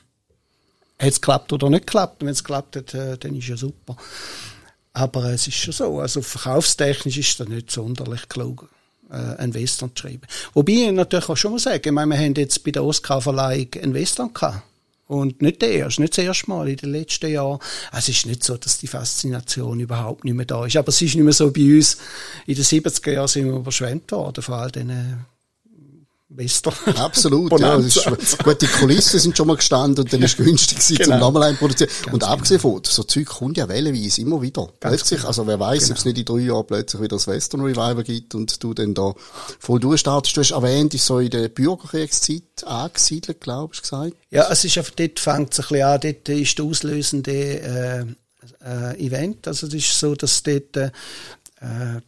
[0.99, 2.21] hat es geklappt oder nicht geklappt.
[2.21, 3.97] Und wenn es geklappt hat, äh, dann ist ja super.
[4.93, 8.67] Aber es ist schon so, also verkaufstechnisch ist das nicht sonderlich klug,
[9.11, 10.27] äh, einen Western zu schreiben.
[10.53, 13.67] Wobei ich natürlich auch schon mal sagen, ich meine, wir haben jetzt bei der Oscar-Verleihung
[13.81, 14.63] einen Western gehabt.
[15.07, 17.59] Und nicht der erste, nicht das erste Mal in den letzten Jahren.
[17.93, 20.75] Es ist nicht so, dass die Faszination überhaupt nicht mehr da ist.
[20.75, 21.97] Aber es ist nicht mehr so bei uns.
[22.45, 25.25] In den 70er Jahren sind wir überschwemmt worden, vor all diesen
[26.29, 26.73] Bester.
[26.97, 27.75] Absolut, ja.
[27.77, 28.05] Ist,
[28.43, 31.11] gut, die Kulissen sind schon mal gestanden und dann ist günstig gewesen, genau.
[31.11, 31.89] zum nochmal produzieren.
[31.89, 32.73] Ganz und abgesehen genau.
[32.75, 34.67] von, so Zeug kommt ja wellenweise immer wieder.
[34.79, 35.29] Ganz plötzlich, genau.
[35.29, 35.91] also wer weiß, genau.
[35.91, 38.93] ob es nicht in drei Jahren plötzlich wieder das Western Revival gibt und du dann
[38.93, 39.13] da
[39.59, 40.35] voll durchstartest.
[40.35, 44.13] Du hast erwähnt, ist so in der Bürgerkriegszeit angesiedelt, glaubst du, gesagt?
[44.29, 48.05] Ja, es ist einfach, dort fängt es ein bisschen an, dort ist der auslösende, äh,
[48.65, 49.47] äh, Event.
[49.47, 50.91] Also es ist so, dass dort, äh,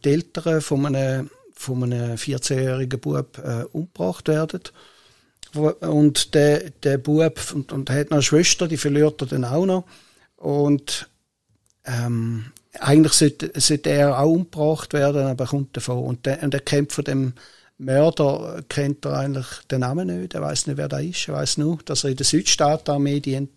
[0.04, 1.30] die Eltern von einem
[1.60, 4.62] von einem 14-jährigen Bub äh, umgebracht werden.
[5.54, 9.66] Und der, der Bub und, und hat noch eine Schwester, die verliert er dann auch
[9.66, 9.84] noch.
[10.36, 11.10] Und
[11.84, 12.46] ähm,
[12.78, 16.02] eigentlich sollte, sollte er auch umgebracht werden, aber er kommt davon.
[16.02, 17.34] Und der, und der kämpft von dem
[17.76, 21.58] Mörder, kennt er eigentlich den Namen nicht, er weiß nicht, wer da ist, er weiß
[21.58, 23.50] nur, dass er in der Südstaatarmee dient.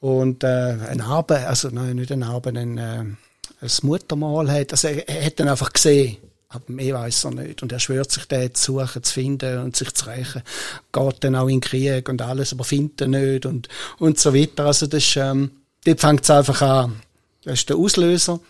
[0.00, 3.04] Und äh, ein Arbe, also nein, nicht ein Arbe, ein, äh,
[3.60, 4.72] ein Muttermal hat.
[4.72, 6.16] Also er, er hat dann einfach gesehen,
[6.52, 7.62] aber mehr weiß er nicht.
[7.62, 10.42] Und er schwört sich, den zu suchen, zu finden und sich zu rächen.
[10.92, 14.34] Geht dann auch in den Krieg und alles, aber findet er nicht und, und so
[14.34, 14.66] weiter.
[14.66, 15.50] Also das ist, ähm,
[15.84, 17.00] dort fängt es einfach an.
[17.44, 18.40] Das ist der Auslöser.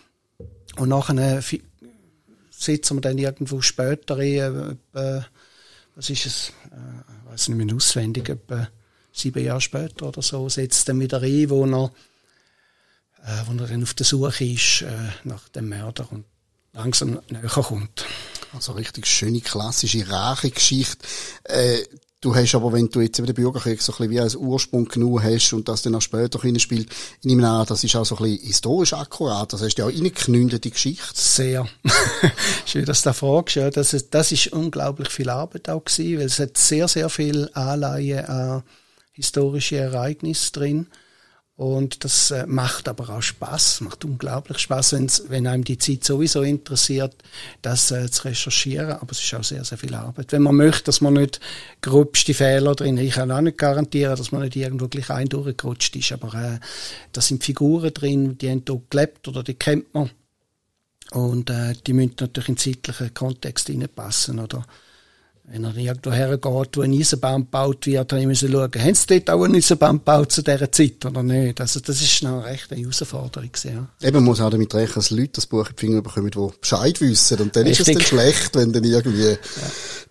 [0.77, 1.59] Und nachher äh,
[2.49, 5.21] sitzen wir dann irgendwo später in, äh,
[5.95, 8.67] was ist es, äh, weiß nicht mehr auswendig, etwa
[9.11, 11.91] sieben Jahre später oder so, setzt dann wieder ein, wo er,
[13.23, 16.07] äh, wo er dann auf der Suche ist äh, nach dem Mörder.
[16.11, 16.25] Und
[16.73, 18.05] langsam näher kommt.
[18.53, 21.05] Also richtig schöne, klassische Rachegeschichte.
[21.45, 21.79] Äh,
[22.21, 24.85] du hast aber, wenn du jetzt eben den Bürgerkrieg so ein bisschen wie als Ursprung
[24.85, 28.15] genug hast und das dann auch später hineinspielt, ich nehme an, das ist auch so
[28.17, 29.51] ein bisschen historisch akkurat.
[29.51, 31.03] Das hast du ja auch reingeknüllt, die Geschichte.
[31.13, 31.67] Sehr.
[32.65, 33.55] Schön, dass du das fragst.
[33.55, 37.09] Ja, das, ist, das ist unglaublich viel Arbeit auch gewesen, weil es hat sehr, sehr
[37.09, 38.63] viel Anleihen an
[39.13, 40.87] historische Ereignisse drin.
[41.55, 44.95] Und das äh, macht aber auch Spaß, macht unglaublich Spaß,
[45.29, 47.15] wenn einem die Zeit sowieso interessiert,
[47.61, 48.93] das äh, zu recherchieren.
[48.93, 50.31] Aber es ist auch sehr, sehr viel Arbeit.
[50.31, 51.39] Wenn man möchte, dass man nicht
[51.81, 55.95] gröbste Fehler drin, ich kann auch nicht garantieren, dass man nicht irgendwo gleich ein durchgerutscht
[55.95, 56.59] ist, aber äh,
[57.11, 60.09] da sind Figuren drin, die haben dort gelebt oder die kennt man.
[61.11, 64.65] Und äh, die müssen natürlich in zeitlichen Kontext passen oder
[65.45, 69.29] wenn er irgendwo hergeht, wo ein Eisenbahn gebaut wird, dann müssen schauen, haben sie dort
[69.29, 71.59] auch einen Eisenbahn gebaut zu dieser Zeit oder nicht?
[71.59, 73.49] Also das ist noch recht eine Herausforderung.
[73.63, 73.87] Ja.
[74.07, 77.01] Eben muss auch damit rechnen, dass Leute das Buch in die Finger bekommen, die Bescheid
[77.01, 77.39] wissen.
[77.39, 77.87] Und dann Richtig.
[77.87, 79.37] ist es dann schlecht, wenn dann irgendwie ja.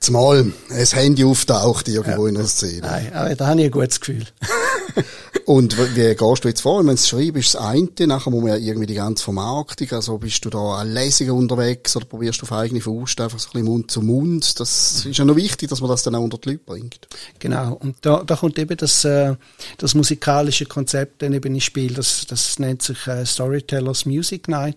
[0.00, 2.30] zumal ein Handy auftaucht irgendwo ja.
[2.30, 2.80] in einer Szene.
[2.82, 4.26] Nein, aber da habe ich ein gutes Gefühl.
[5.44, 6.78] Und wie gehst du jetzt vor?
[6.78, 9.90] Wenn du es schreibst, ist das eine, nachher muss man ja irgendwie die ganze Vermarktung,
[9.92, 13.48] also bist du da an Lesungen unterwegs oder probierst du auf eigene Faust einfach so
[13.48, 14.60] ein bisschen Mund zu Mund?
[14.60, 17.08] Das ist ja noch wichtig, dass man das dann auch unter die Leute bringt.
[17.38, 17.74] Genau.
[17.74, 19.34] Und da, da kommt eben das, äh,
[19.78, 21.94] das musikalische Konzept dann eben ins Spiel.
[21.94, 24.76] Das, das nennt sich äh, Storytellers Music Night,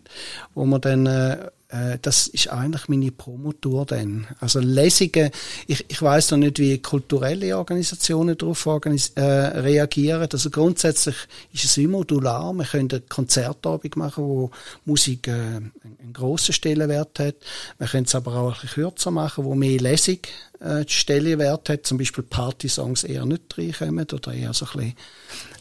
[0.54, 4.27] wo man dann äh, äh, das ist eigentlich meine Promotour dann.
[4.39, 5.31] Also Lesungen,
[5.67, 10.27] ich, ich weiß noch nicht, wie kulturelle Organisationen darauf organis äh, reagieren.
[10.31, 11.15] Also grundsätzlich
[11.53, 12.53] ist es immer modular.
[12.53, 14.51] Wir können eine Konzertabend machen, wo
[14.85, 17.35] Musik äh, einen grossen Stellenwert hat.
[17.77, 20.19] Wir können es aber auch ein kürzer machen, wo mehr Lesung
[20.59, 21.85] äh, Stellenwert hat.
[21.85, 24.95] Zum Beispiel Party-Songs eher nicht reinkommen oder eher so ein bisschen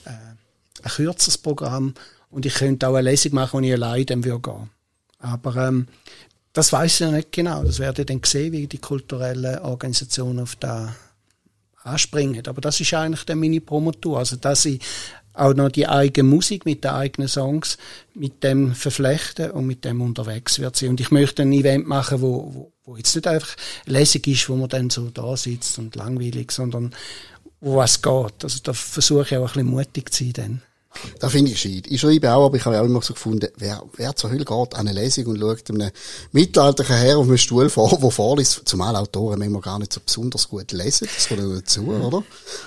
[0.05, 1.95] äh, ein kürzeres Programm.
[2.31, 4.71] Und ich könnte auch eine Lesung machen, wo ich allein dann würde gehen.
[5.25, 5.87] Aber ähm,
[6.53, 7.65] das weiß ich ja nicht genau.
[7.65, 10.95] Das werde ich dann sehen, wie die kulturellen Organisationen auf da
[11.83, 12.47] anspringen.
[12.47, 14.19] Aber das ist eigentlich der Mini-Promotour.
[14.19, 14.81] Also, dass ich
[15.33, 17.77] auch noch die eigene Musik mit den eigenen Songs
[18.15, 20.91] mit dem verflechten und mit dem unterwegs wird sein.
[20.91, 23.57] Und ich möchte ein Event machen, wo, wo, wo jetzt nicht einfach
[23.87, 26.95] lässig ist, wo man dann so da sitzt und langweilig, sondern
[27.61, 28.45] wo was geht.
[28.45, 30.63] Also da versuche ich auch ein bisschen mutig zu sein dann.
[31.19, 31.87] Da finde ich gescheit.
[31.89, 34.75] Ich schreibe auch, aber ich habe auch immer so gefunden, wer, wer zur Hölle geht
[34.75, 35.91] an eine Lesung und schaut einem
[36.33, 40.49] mittelalterlichen Herr auf einem Stuhl vor, wo vorliest, zumal Autoren manchmal gar nicht so besonders
[40.49, 42.05] gut lesen, das kommt ja dazu, mhm.
[42.05, 42.23] oder?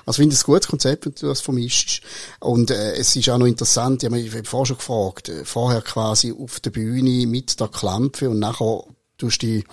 [0.05, 2.01] Also ich finde es ein gutes Konzept, wenn du das vermischst.
[2.39, 5.81] Und äh, es ist auch noch interessant, ich habe mich vorher schon gefragt, äh, vorher
[5.81, 8.83] quasi auf der Bühne mit der Klampe und nachher
[9.17, 9.63] tust du die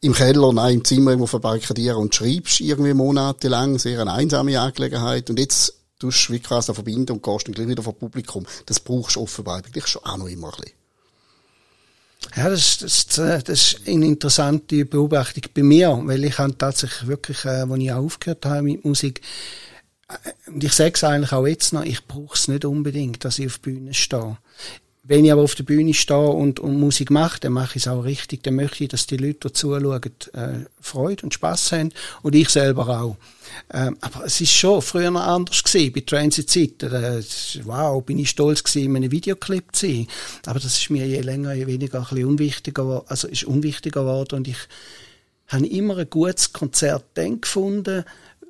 [0.00, 5.30] im Keller, nein, im Zimmer irgendwo verbarrikadieren und schreibst irgendwie monatelang, sehr eine einsame Angelegenheit
[5.30, 8.46] und jetzt tust wie quasi verbinden und gehst dann gleich wieder vor Publikum.
[8.66, 10.76] Das brauchst du offenbar eigentlich schon auch noch immer ein bisschen.
[12.36, 17.44] Ja, das, das, das ist eine interessante Beobachtung bei mir, weil ich habe tatsächlich wirklich,
[17.44, 19.20] äh, als ich aufgehört habe mit Musik,
[20.08, 23.38] äh, und ich sage es eigentlich auch jetzt noch, ich brauche es nicht unbedingt, dass
[23.38, 24.38] ich auf Bühne stehe.
[25.04, 27.88] Wenn ich aber auf der Bühne stehe und, und Musik mache, dann mache ich es
[27.88, 28.44] auch richtig.
[28.44, 30.00] Dann möchte ich, dass die Leute, die zuschauen,
[30.32, 33.16] äh, Freude und Spass haben und ich selber auch.
[33.72, 37.20] Ähm, aber es ist schon früher noch anders gewesen, bei Transit Äh,
[37.64, 40.06] wow, bin ich stolz gewesen, in einem Videoclip zu sein.
[40.46, 44.36] Aber das ist mir je länger, je weniger ein bisschen unwichtiger, also ist unwichtiger geworden
[44.36, 44.58] und ich
[45.48, 48.04] habe immer ein gutes Konzert dann gefunden,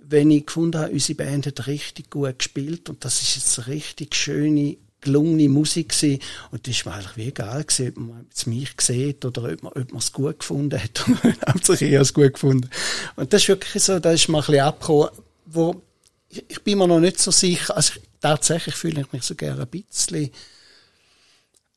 [0.05, 3.69] wenn ich gefunden habe, unsere Band hat richtig gut gespielt und das ist jetzt eine
[3.69, 6.21] richtig schöne, gelungene Musik gewesen.
[6.51, 9.73] Und das mir eigentlich wie egal gewesen, ob man es mich sieht oder ob man,
[9.73, 11.05] ob man es gut gefunden hat.
[11.49, 12.71] Hauptsächlich ich es gut gefunden.
[13.17, 15.11] Und das ist wirklich so, da ist mir ein bisschen abgekommen,
[15.47, 15.83] wo
[16.31, 19.62] ich, ich bin mir noch nicht so sicher, also tatsächlich fühle ich mich so gerne
[19.62, 20.31] ein bisschen,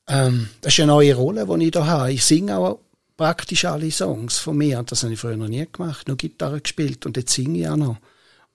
[0.08, 2.12] ähm, das ist eine neue Rolle, die ich da habe.
[2.12, 2.80] Ich singe auch
[3.16, 4.78] praktisch alle Songs von mir.
[4.78, 7.68] Und das habe ich früher noch nie gemacht, nur Gitarre gespielt und jetzt singe ich
[7.68, 7.96] auch noch.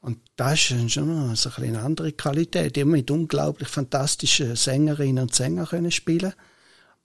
[0.02, 2.76] Und das ist schon so eine andere Qualität.
[2.78, 6.34] Immer mit unglaublich fantastischen Sängerinnen und Sängern können spielen.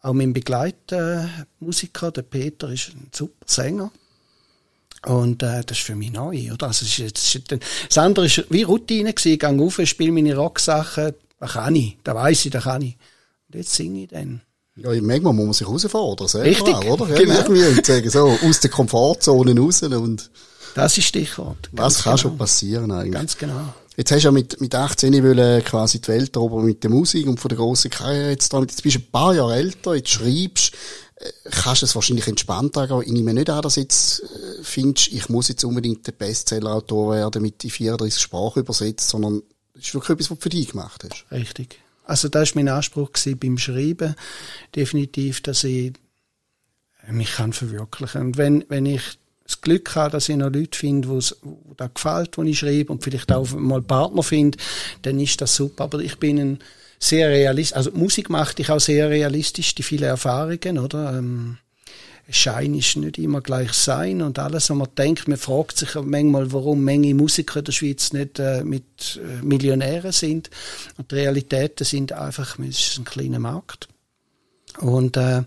[0.01, 3.91] Auch mein Begleitmusiker, der Peter, ist ein super Sänger.
[5.05, 6.53] Und äh, das ist für mich neu.
[6.53, 6.69] Oder?
[6.69, 7.53] Also, das, ist, das, ist,
[7.89, 9.13] das andere war wie Routine.
[9.13, 9.33] Gewesen.
[9.33, 11.13] Ich gehe auf, spiele meine Rocksachen.
[11.39, 11.99] Das kann ich.
[12.03, 12.97] Da weiß ich, das kann ich.
[13.49, 14.41] Und jetzt singe ich dann.
[14.77, 17.07] Ja, manchmal muss man sich herausfordern, selber Richtig, auch, oder?
[17.15, 17.35] genau.
[17.35, 20.31] Irgendwie sagen, so, aus der Komfortzone raus und
[20.77, 21.71] Das ist Stichwort.
[21.73, 22.23] was Ganz kann genau.
[22.23, 23.13] schon passieren eigentlich.
[23.15, 23.75] Ganz genau.
[23.97, 27.27] Jetzt hast du ja mit, mit 18 wollen quasi die Welt erobern mit der Musik
[27.27, 28.71] und von der grossen Karriere jetzt damit.
[28.71, 30.75] Jetzt bist du ein paar Jahre älter, jetzt schreibst,
[31.15, 33.01] äh, kannst du es wahrscheinlich entspannt angehen.
[33.07, 37.41] Ich nehme nicht an, dass jetzt äh, findest, ich muss jetzt unbedingt der Bestseller-Autor werden,
[37.41, 41.05] mit die 34 Sprachen übersetzt, sondern es ist wirklich etwas, was du für dich gemacht
[41.05, 41.25] hast.
[41.31, 41.81] Richtig.
[42.05, 44.15] Also das war mein Anspruch beim Schreiben.
[44.75, 45.95] Definitiv, dass ich
[47.09, 51.09] mich kann verwirklichen Und wenn, wenn ich das Glück habe, dass ich noch Leute finde,
[51.09, 51.37] wo das
[51.95, 54.59] gefällt, was ich schreibe und vielleicht auch mal Partner finde,
[55.03, 55.85] dann ist das super.
[55.85, 56.59] Aber ich bin ein
[56.99, 61.19] sehr realistisch, also Musik macht ich auch sehr realistisch, die vielen Erfahrungen, oder?
[61.19, 61.59] Ähm,
[62.29, 66.53] Schein ist nicht immer gleich sein und alles, was man denkt, man fragt sich manchmal,
[66.53, 70.51] warum Menge Musiker in der Schweiz nicht äh, mit äh, Millionären sind.
[70.99, 73.89] Und die Realitäten sind einfach, es ist ein kleiner Markt.
[74.81, 75.45] Und äh,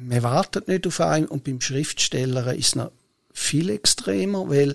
[0.00, 2.92] man wartet nicht auf einen und beim Schriftsteller ist es noch
[3.32, 4.74] viel extremer, weil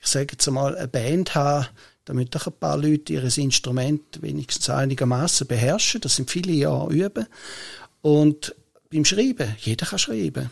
[0.00, 1.66] ich sage jetzt einmal, eine Band haben,
[2.04, 6.00] damit doch ein paar Leute ihr Instrument wenigstens einigermaßen beherrschen.
[6.00, 7.26] Das sind viele Jahre üben.
[8.00, 8.54] Und
[8.90, 10.50] beim Schreiben, jeder kann schreiben.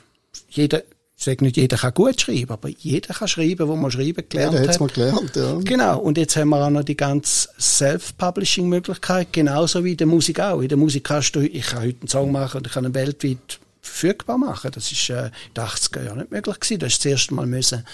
[0.50, 0.82] Jeder,
[1.18, 4.58] ich sage nicht, jeder kann gut schreiben, aber jeder kann schreiben, wo man schreiben gelernt
[4.58, 4.80] hat's hat.
[4.80, 5.58] mal gelernt, ja.
[5.64, 10.40] Genau, und jetzt haben wir auch noch die ganze Self-Publishing-Möglichkeit, genauso wie in der Musik
[10.40, 10.60] auch.
[10.60, 12.94] In der Musik kannst du, ich kann heute einen Song machen und ich kann ihn
[12.94, 14.70] weltweit verfügbar machen.
[14.74, 16.80] Das ist äh, in den 80er Jahren nicht möglich gewesen.
[16.80, 17.86] Da ist das erste Mal müssen,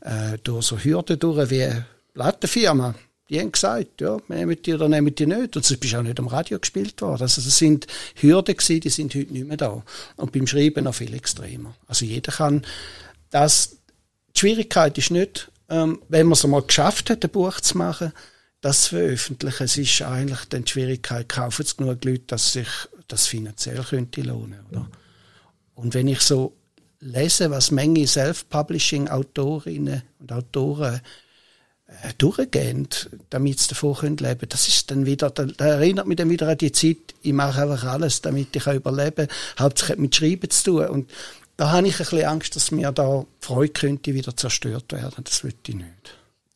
[0.00, 1.68] äh, durch so Hürden durch wie
[2.14, 2.94] Plattenfirma.
[3.30, 5.56] Die haben gesagt, ja, nehmen die oder nehmen die nicht.
[5.56, 7.22] Und es ist auch nicht am Radio gespielt worden.
[7.22, 9.82] Also es sind Hürden gewesen, die sind heute nicht mehr da.
[10.16, 11.74] Und beim Schreiben noch viel extremer.
[11.86, 12.66] Also jeder kann
[13.30, 13.78] das,
[14.34, 18.12] die Schwierigkeit ist nicht, ähm, wenn man es einmal geschafft hat, ein Buch zu machen,
[18.60, 19.64] das zu veröffentlichen.
[19.64, 22.68] Es ist eigentlich dann die Schwierigkeit, kaufen es genug Leute, dass sich
[23.08, 24.88] das finanziell könnte lohnen, oder?
[25.74, 26.56] Und wenn ich so
[27.00, 31.00] lese, was Menge Self-Publishing-Autorinnen und Autoren
[32.18, 32.88] durchgehen,
[33.30, 36.58] damit sie davon können leben Das ist dann wieder, da, erinnert mich dann wieder an
[36.58, 39.28] die Zeit, ich mache einfach alles, damit ich kann überleben
[39.58, 40.86] Hauptsächlich hat mit Schreiben zu tun.
[40.86, 41.10] Und
[41.56, 45.24] da habe ich ein bisschen Angst, dass mir da die Freude könnte wieder zerstört werden.
[45.24, 45.88] Das will ich nicht.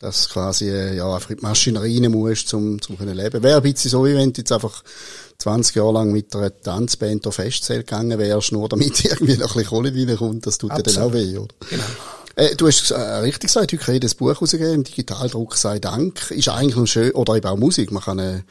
[0.00, 3.42] Dass quasi, äh, ja, einfach in die Maschinerie rein musst, zum, zum können leben.
[3.42, 4.84] Wäre ein bisschen so, wie wenn du jetzt einfach
[5.38, 9.62] 20 Jahre lang mit einer Tanzband auf Festzelt gegangen wärst, nur damit irgendwie noch ein
[9.62, 11.54] bisschen Kohle reinkommt, das tut dir dann auch weh, oder?
[11.68, 11.84] Genau.
[12.38, 16.30] Äh, du hast äh, richtig gesagt, heute kann jedes Buch rausgeben, im Digitaldruck sei Dank.
[16.30, 17.90] Ist eigentlich noch schön, oder eben auch Musik.
[17.90, 18.42] Man kann äh,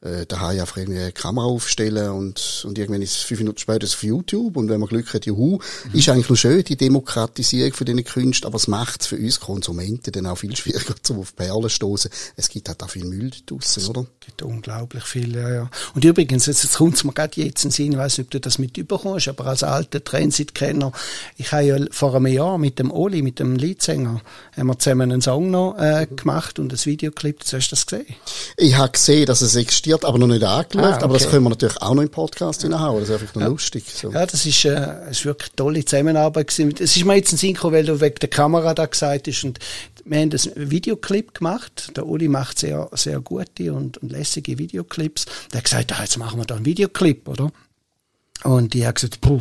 [0.00, 3.84] äh, daheim einfach irgendwie eine Kamera aufstellen und, und irgendwann ist es fünf Minuten später
[3.84, 5.58] auf YouTube und wenn man Glück hat, juhu.
[5.58, 5.98] Mhm.
[5.98, 9.40] Ist eigentlich noch schön, die Demokratisierung von diesen Künsten, aber es macht es für uns
[9.40, 12.10] Konsumenten dann auch viel schwieriger, zum auf Perlen stoßen.
[12.36, 14.06] Es gibt halt auch viel Müll draussen, oder?
[14.20, 15.70] Es gibt unglaublich viel, ja, ja.
[15.94, 18.26] Und übrigens, jetzt, jetzt kommt es mir gerade jetzt in den Sinn, ich weiss nicht,
[18.26, 20.92] ob du das mit überkommst, aber als alter Transit-Kenner,
[21.36, 24.20] ich habe ja vor einem Jahr mit dem Oli, mit dem Leadsänger,
[24.56, 28.14] haben wir zusammen einen Song noch äh, gemacht und ein Videoclip, hast du das gesehen?
[28.56, 31.32] Ich habe gesehen, dass es existiert, aber noch nicht angeschaut, Ah, aber das okay.
[31.32, 33.84] können wir natürlich auch noch im Podcast hineinhauen, das ist einfach noch lustig.
[33.86, 34.10] So.
[34.10, 36.74] Ja, das ist, äh, ist wirklich eine tolle Zusammenarbeit gewesen.
[36.78, 39.44] Es ist mir jetzt ein Sinn gekommen, weil du wegen der Kamera da gesagt hast
[39.44, 39.58] und
[40.04, 41.92] wir haben das Videoclip gemacht.
[41.96, 45.26] Der Uli macht sehr, sehr gute und, und lässige Videoclips.
[45.52, 47.50] Der hat gesagt, ah, jetzt machen wir da einen Videoclip, oder?
[48.44, 49.40] Und ich habe gesagt, puh,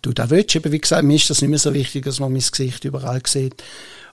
[0.00, 0.58] du, da willst du.
[0.58, 3.22] Eben, wie gesagt, mir ist das nicht mehr so wichtig, dass man mein Gesicht überall
[3.26, 3.62] sieht.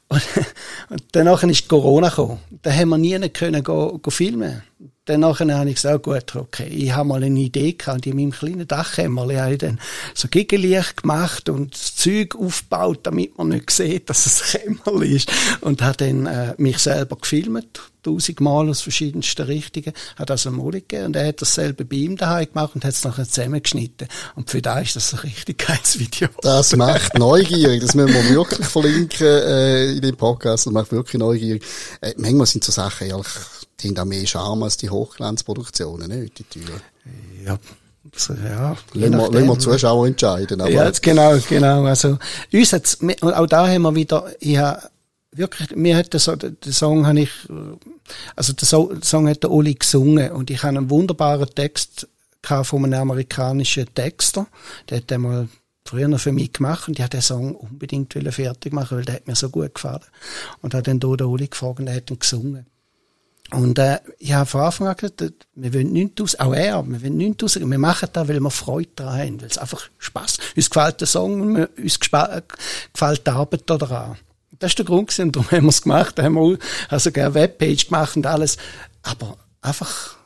[0.09, 0.21] Und,
[0.89, 2.39] und danach ist Corona gekommen.
[2.61, 4.63] Da haben wir nie können go, go filmen.
[5.09, 8.67] Danach habe ich gesagt, gut, okay, ich habe mal eine Idee gehabt, in meinem kleinen
[8.67, 9.79] Dachkämmerli habe ich dann
[10.13, 15.15] so Gegenlicht gemacht und das Zeug aufgebaut, damit man nicht sieht, dass es ein Kämmerli
[15.15, 15.31] ist.
[15.61, 21.07] Und habe dann äh, mich selber gefilmt, tausendmal aus verschiedensten Richtungen, hat also mal gegeben
[21.07, 24.07] und er hat dasselbe bei ihm daheim gemacht und hat es nachher zusammengeschnitten.
[24.35, 26.29] Und für da ist das ein richtig geiles Video.
[26.43, 31.19] Das macht neugierig, das müssen wir wirklich verlinken äh, in dem Podcast, das macht wirklich
[31.19, 31.63] neugierig.
[32.01, 33.25] Äh, manchmal sind so Sachen ehrlich,
[33.81, 36.39] die haben auch mehr Charme als die Hochglanzproduktionen, nicht?
[36.39, 36.81] Die Türen.
[37.45, 37.57] Ja.
[38.15, 40.61] So, ja, lassen wir, lassen wir Zuschauer entscheiden.
[40.61, 41.83] Aber ja, genau, genau.
[41.83, 42.17] Also,
[42.51, 44.89] uns hat's, auch da haben wir wieder, ich habe
[45.31, 47.31] wirklich, mir hat der, den Song habe ich,
[48.35, 52.07] also den Song hat der Oli gesungen und ich habe einen wunderbaren Text
[52.41, 54.47] von einem amerikanischen Texter,
[54.89, 55.49] der hat einmal
[55.85, 59.15] früher noch für mich gemacht und ich habe den Song unbedingt fertig machen, weil der
[59.15, 60.05] hat mir so gut gefallen.
[60.61, 62.65] Und hat dann hier den Oli gefragt und er hat ihn gesungen.
[63.51, 67.01] Und äh, ich habe von Anfang an gesagt, wir wollen nichts aus, auch er, wir
[67.01, 70.37] wollen nichts aus, wir machen das, weil wir Freude daran haben, weil es einfach Spaß.
[70.55, 74.17] Uns gefällt der Song uns gefällt die Arbeit daran.
[74.59, 76.57] Das ist der Grund gewesen, darum haben wir es gemacht, da haben wir
[76.89, 78.57] also eine Webpage gemacht und alles.
[79.01, 80.17] Aber einfach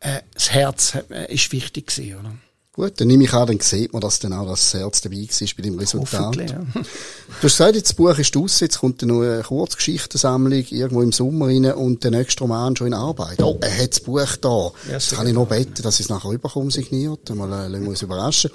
[0.00, 2.32] äh, das Herz äh, ist wichtig gewesen, oder?
[2.76, 5.48] Gut, dann nehme ich an, dann sieht man, dass dann auch das Herz dabei war
[5.56, 6.36] bei dem Resultat.
[6.36, 6.44] Ja.
[6.74, 11.00] Du hast gesagt, jetzt das Buch ist aus, jetzt kommt dann noch eine Kurzgeschichtensammlung irgendwo
[11.00, 13.42] im Sommer rein und der nächste Roman schon in Arbeit.
[13.42, 14.70] Oh, er hat das Buch da.
[14.88, 17.34] Ja, jetzt kann ich noch beten, dass ich es nachher überkomme, signiert.
[17.34, 18.50] Mal äh, lassen wir uns überraschen.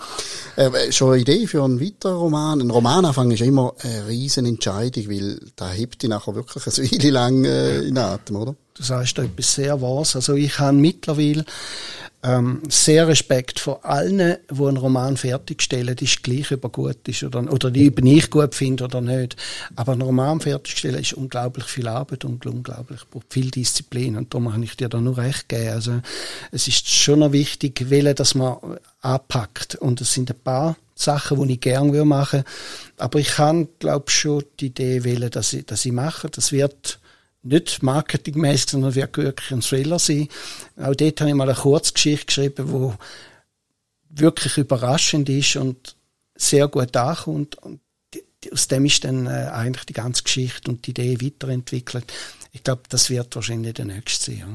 [0.56, 2.62] Äh, schon eine Idee für einen weiteren Roman?
[2.62, 7.10] Ein Romananfang ist immer eine riesen Entscheidung, weil da hebt dich nachher wirklich eine Weile
[7.10, 8.56] lang äh, in Atem, oder?
[8.82, 10.16] Du sagst da etwas sehr Wahres.
[10.16, 11.46] Also ich habe mittlerweile
[12.24, 17.22] ähm, sehr Respekt vor allen, die einen Roman fertigstellen, ist gleich, ob er gut ist
[17.22, 19.36] oder, oder die ob ich gut finde oder nicht.
[19.76, 24.64] Aber einen Roman fertigstellen ist unglaublich viel Arbeit und unglaublich viel Disziplin und darum habe
[24.64, 25.74] ich dir da nur recht gegeben.
[25.74, 26.02] Also
[26.52, 28.58] es ist schon noch wichtig, wählen, dass man
[29.02, 32.50] anpackt und es sind ein paar Sachen, die ich gerne machen würde.
[32.98, 36.32] Aber ich kann, glaube schon die Idee wählen, dass ich, dass ich mache.
[36.32, 37.00] Das wird
[37.44, 40.28] nicht marketingmäßig, sondern wird wirklich ein Thriller sein.
[40.78, 42.96] Auch dort habe ich mal eine Kurzgeschichte geschrieben, wo
[44.10, 45.96] wirklich überraschend ist und
[46.36, 47.58] sehr gut ankommt.
[47.58, 47.80] Und
[48.52, 52.06] aus dem ist dann äh, eigentlich die ganze Geschichte und die Idee weiterentwickelt.
[52.52, 54.40] Ich glaube, das wird wahrscheinlich der nächste sein.
[54.40, 54.48] Ja.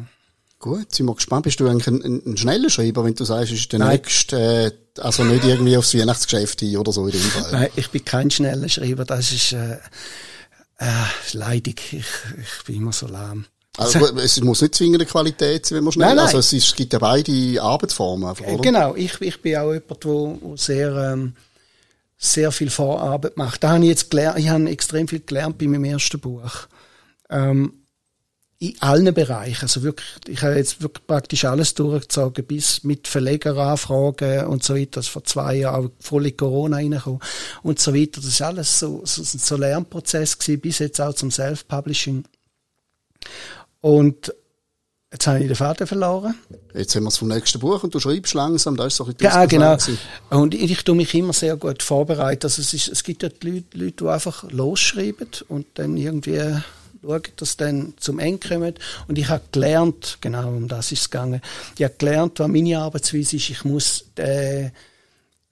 [0.58, 1.44] Gut, sind wir gespannt.
[1.44, 3.96] Bist du eigentlich ein, ein, ein schneller Schreiber, wenn du sagst, ist der Nein.
[3.96, 4.36] nächste,
[4.96, 7.52] äh, also nicht irgendwie aufs Weihnachtsgeschäft hin oder so in dem Fall?
[7.52, 9.04] Nein, ich bin kein schneller Schreiber.
[9.04, 9.76] Das ist, äh,
[10.78, 10.86] äh,
[11.32, 11.92] leidig.
[11.92, 12.06] Ich,
[12.40, 13.46] ich bin immer so lahm.
[13.78, 16.26] Also, es muss nicht zwingende Qualität sein, wenn man schnell, nein, nein.
[16.26, 18.62] also es, ist, es gibt ja beide Arbeitsformen oder?
[18.62, 21.34] Genau, ich, ich bin auch jemand, der sehr, ähm,
[22.16, 23.62] sehr viel Vorarbeit macht.
[23.62, 26.68] Da habe ich jetzt gelernt, ich habe extrem viel gelernt bei meinem ersten Buch.
[27.28, 27.85] Ähm,
[28.58, 29.62] in allen Bereichen.
[29.62, 34.92] Also wirklich, ich habe jetzt wirklich praktisch alles durchgezogen, bis mit Verlegeranfragen und so weiter.
[34.92, 37.20] Das vor zwei Jahren voll in Corona reingekommen
[37.62, 38.20] und so weiter.
[38.20, 42.24] Das ist alles so, so, so Lernprozess gewesen, bis jetzt auch zum Self-Publishing.
[43.80, 44.32] Und
[45.12, 46.34] Jetzt habe ich den Vater verloren.
[46.74, 49.14] Jetzt haben wir es vom nächsten Buch und du schreibst langsam, da ist so ein
[49.14, 49.78] bisschen Ja, genau.
[50.30, 52.44] Und ich, ich tue mich immer sehr gut vorbereiten.
[52.44, 56.60] Also es, ist, es gibt ja Leute, Leute, die einfach losschreiben und dann irgendwie
[57.06, 58.78] schauen, dass dann zum Ende kommt.
[59.08, 61.40] Und ich habe gelernt, genau um das ist es gegangen,
[61.78, 64.70] ich habe gelernt, was meine Arbeitsweise ist, ich muss äh,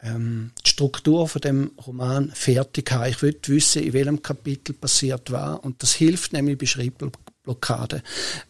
[0.04, 3.10] ähm, die Struktur von dem Roman fertig haben.
[3.10, 5.64] Ich will wissen, in welchem Kapitel passiert war.
[5.64, 8.02] Und das hilft nämlich bei Schreibblockade.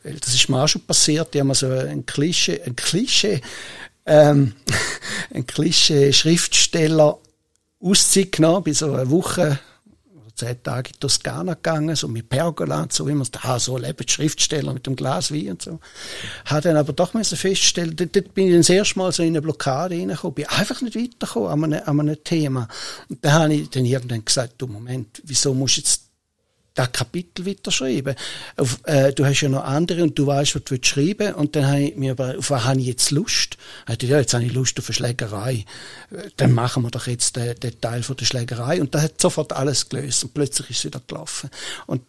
[0.02, 1.32] Das ist mir auch schon passiert.
[1.34, 3.40] Die haben so ein Klischee, ein Klischee,
[4.06, 4.54] ähm,
[5.34, 7.18] ein Klischee Schriftsteller
[7.80, 9.58] Auszeit genommen, bei so einer Woche
[10.34, 14.72] zehn Tage in Toskana gegangen, so mit Pergola so, wie man da so lebt, Schriftsteller
[14.72, 15.80] mit dem Glas Wein und so.
[16.44, 19.30] Hat dann aber doch müssen feststellen, dort, dort bin ich das erste Mal so in
[19.30, 22.68] eine Blockade reingekommen, bin einfach nicht weitergekommen an einem, an einem Thema.
[23.08, 26.03] Und da habe ich dann irgendwann gesagt, du Moment, wieso musst du jetzt
[26.74, 28.16] das Kapitel weiterschreiben.
[28.56, 31.34] Auf, äh, du hast ja noch andere und du weißt, was du willst schreiben.
[31.34, 33.56] Und dann habe ich mir über, auf was habe ich jetzt Lust?
[33.80, 35.64] Ich dachte, ja, jetzt habe ich Lust auf eine Schlägerei.
[36.36, 38.80] Dann machen wir doch jetzt den, den Teil von der Schlägerei.
[38.80, 40.24] Und da hat sofort alles gelöst.
[40.24, 41.48] Und plötzlich ist es wieder gelaufen.
[41.86, 42.02] Und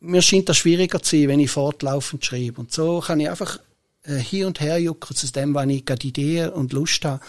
[0.00, 2.60] mir scheint das schwieriger zu sein, wenn ich fortlaufend schreibe.
[2.62, 3.58] Und so kann ich einfach
[4.04, 7.22] äh, hier und her jucken zu dem, wann ich gerade Ideen und Lust habe.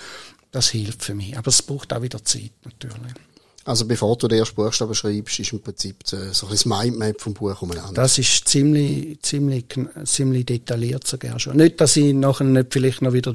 [0.52, 1.38] Das hilft für mich.
[1.38, 3.14] Aber es braucht auch wieder Zeit, natürlich.
[3.64, 7.62] Also bevor du den ersten Buchstaben schreibst, ist im Prinzip so ein Mindmap vom Buch
[7.62, 7.94] umeinander.
[7.94, 9.66] Das ist ziemlich, ziemlich,
[10.06, 11.58] ziemlich detailliert sogar schon.
[11.58, 13.34] Nicht, dass ich nachher nicht vielleicht noch wieder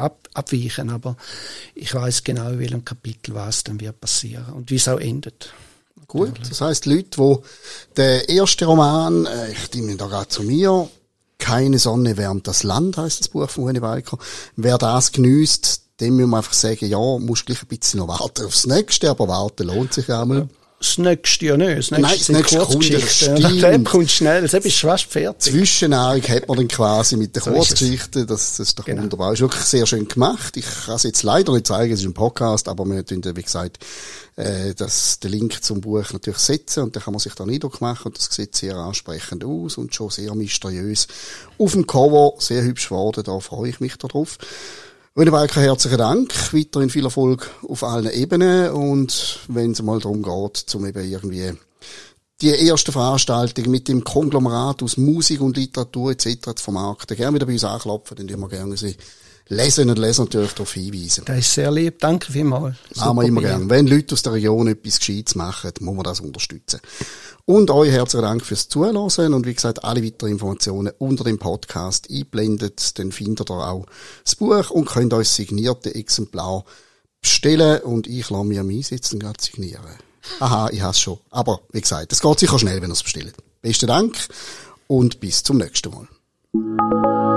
[0.00, 1.16] ab, abweichen aber
[1.74, 5.52] ich weiß genau, in welchem Kapitel was dann wird passieren und wie es auch endet.
[6.06, 7.44] Gut, das heißt Leute, wo
[7.96, 10.88] der erste Roman, äh, ich nehme da gerade zu mir,
[11.38, 14.18] keine Sonne wärmt das Land, heißt das Buch von René Weiker.
[14.56, 18.46] Wer das genießt, dem müssen wir einfach sagen, ja, musst gleich ein bisschen noch warten
[18.46, 20.48] aufs nächste, aber warten lohnt sich auch mal.
[20.80, 21.90] das nächste ja nicht.
[21.90, 23.60] Das nächste Nein, das nächste kommt, Kurzgeschichten.
[23.60, 25.52] das kommt schnell, das ist fast fertig.
[25.52, 27.50] Zwischennahrung hat man dann quasi mit den So.
[27.52, 28.26] Kurzgeschichten.
[28.26, 29.02] Das, das ist doch Genau.
[29.02, 29.32] wunderbar.
[29.34, 30.56] Ist wirklich sehr schön gemacht.
[30.56, 33.42] Ich kann es jetzt leider nicht zeigen, es ist ein Podcast, aber wir tun, wie
[33.42, 33.78] gesagt,
[34.36, 37.52] äh, das, den Link zum Buch natürlich setzen und dann kann man sich da einen
[37.52, 41.08] Eindruck machen und das sieht sehr ansprechend aus und schon sehr mysteriös.
[41.58, 44.38] Auf dem Cover sehr hübsch geworden, da freue ich mich darauf.
[45.16, 46.32] René Walker, herzlichen Dank.
[46.52, 51.52] Weiterhin viel Erfolg auf allen Ebenen und wenn es mal darum geht, zum eben irgendwie
[52.40, 56.54] die erste Veranstaltung mit dem Konglomerat aus Musik und Literatur etc.
[56.54, 57.16] zu vermarkten.
[57.16, 58.94] Gerne wieder bei uns anklopfen, dann tun wir gerne unsere
[59.48, 61.24] Leserinnen und Leser natürlich darauf hinweisen.
[61.24, 61.98] Das ist sehr lieb.
[61.98, 62.76] Danke vielmals.
[62.94, 63.68] Machen wir immer gerne.
[63.68, 66.78] Wenn Leute aus der Region etwas Gescheites machen, muss man das unterstützen.
[67.44, 68.96] Und euch herzlichen Dank fürs Zuhören
[69.34, 72.98] und wie gesagt, alle weiteren Informationen unter dem Podcast einblendet.
[72.98, 73.86] Dann findet ihr auch
[74.24, 76.64] das Buch und könnt euch signierte Exemplar
[77.20, 79.84] bestellen und ich lasse mir meins jetzt gerade signieren.
[80.38, 81.18] Aha, ich hasse schon.
[81.30, 83.34] Aber wie gesagt, es geht sicher schnell, wenn ihr es bestellt.
[83.62, 84.16] Besten Dank
[84.86, 87.29] und bis zum nächsten Mal.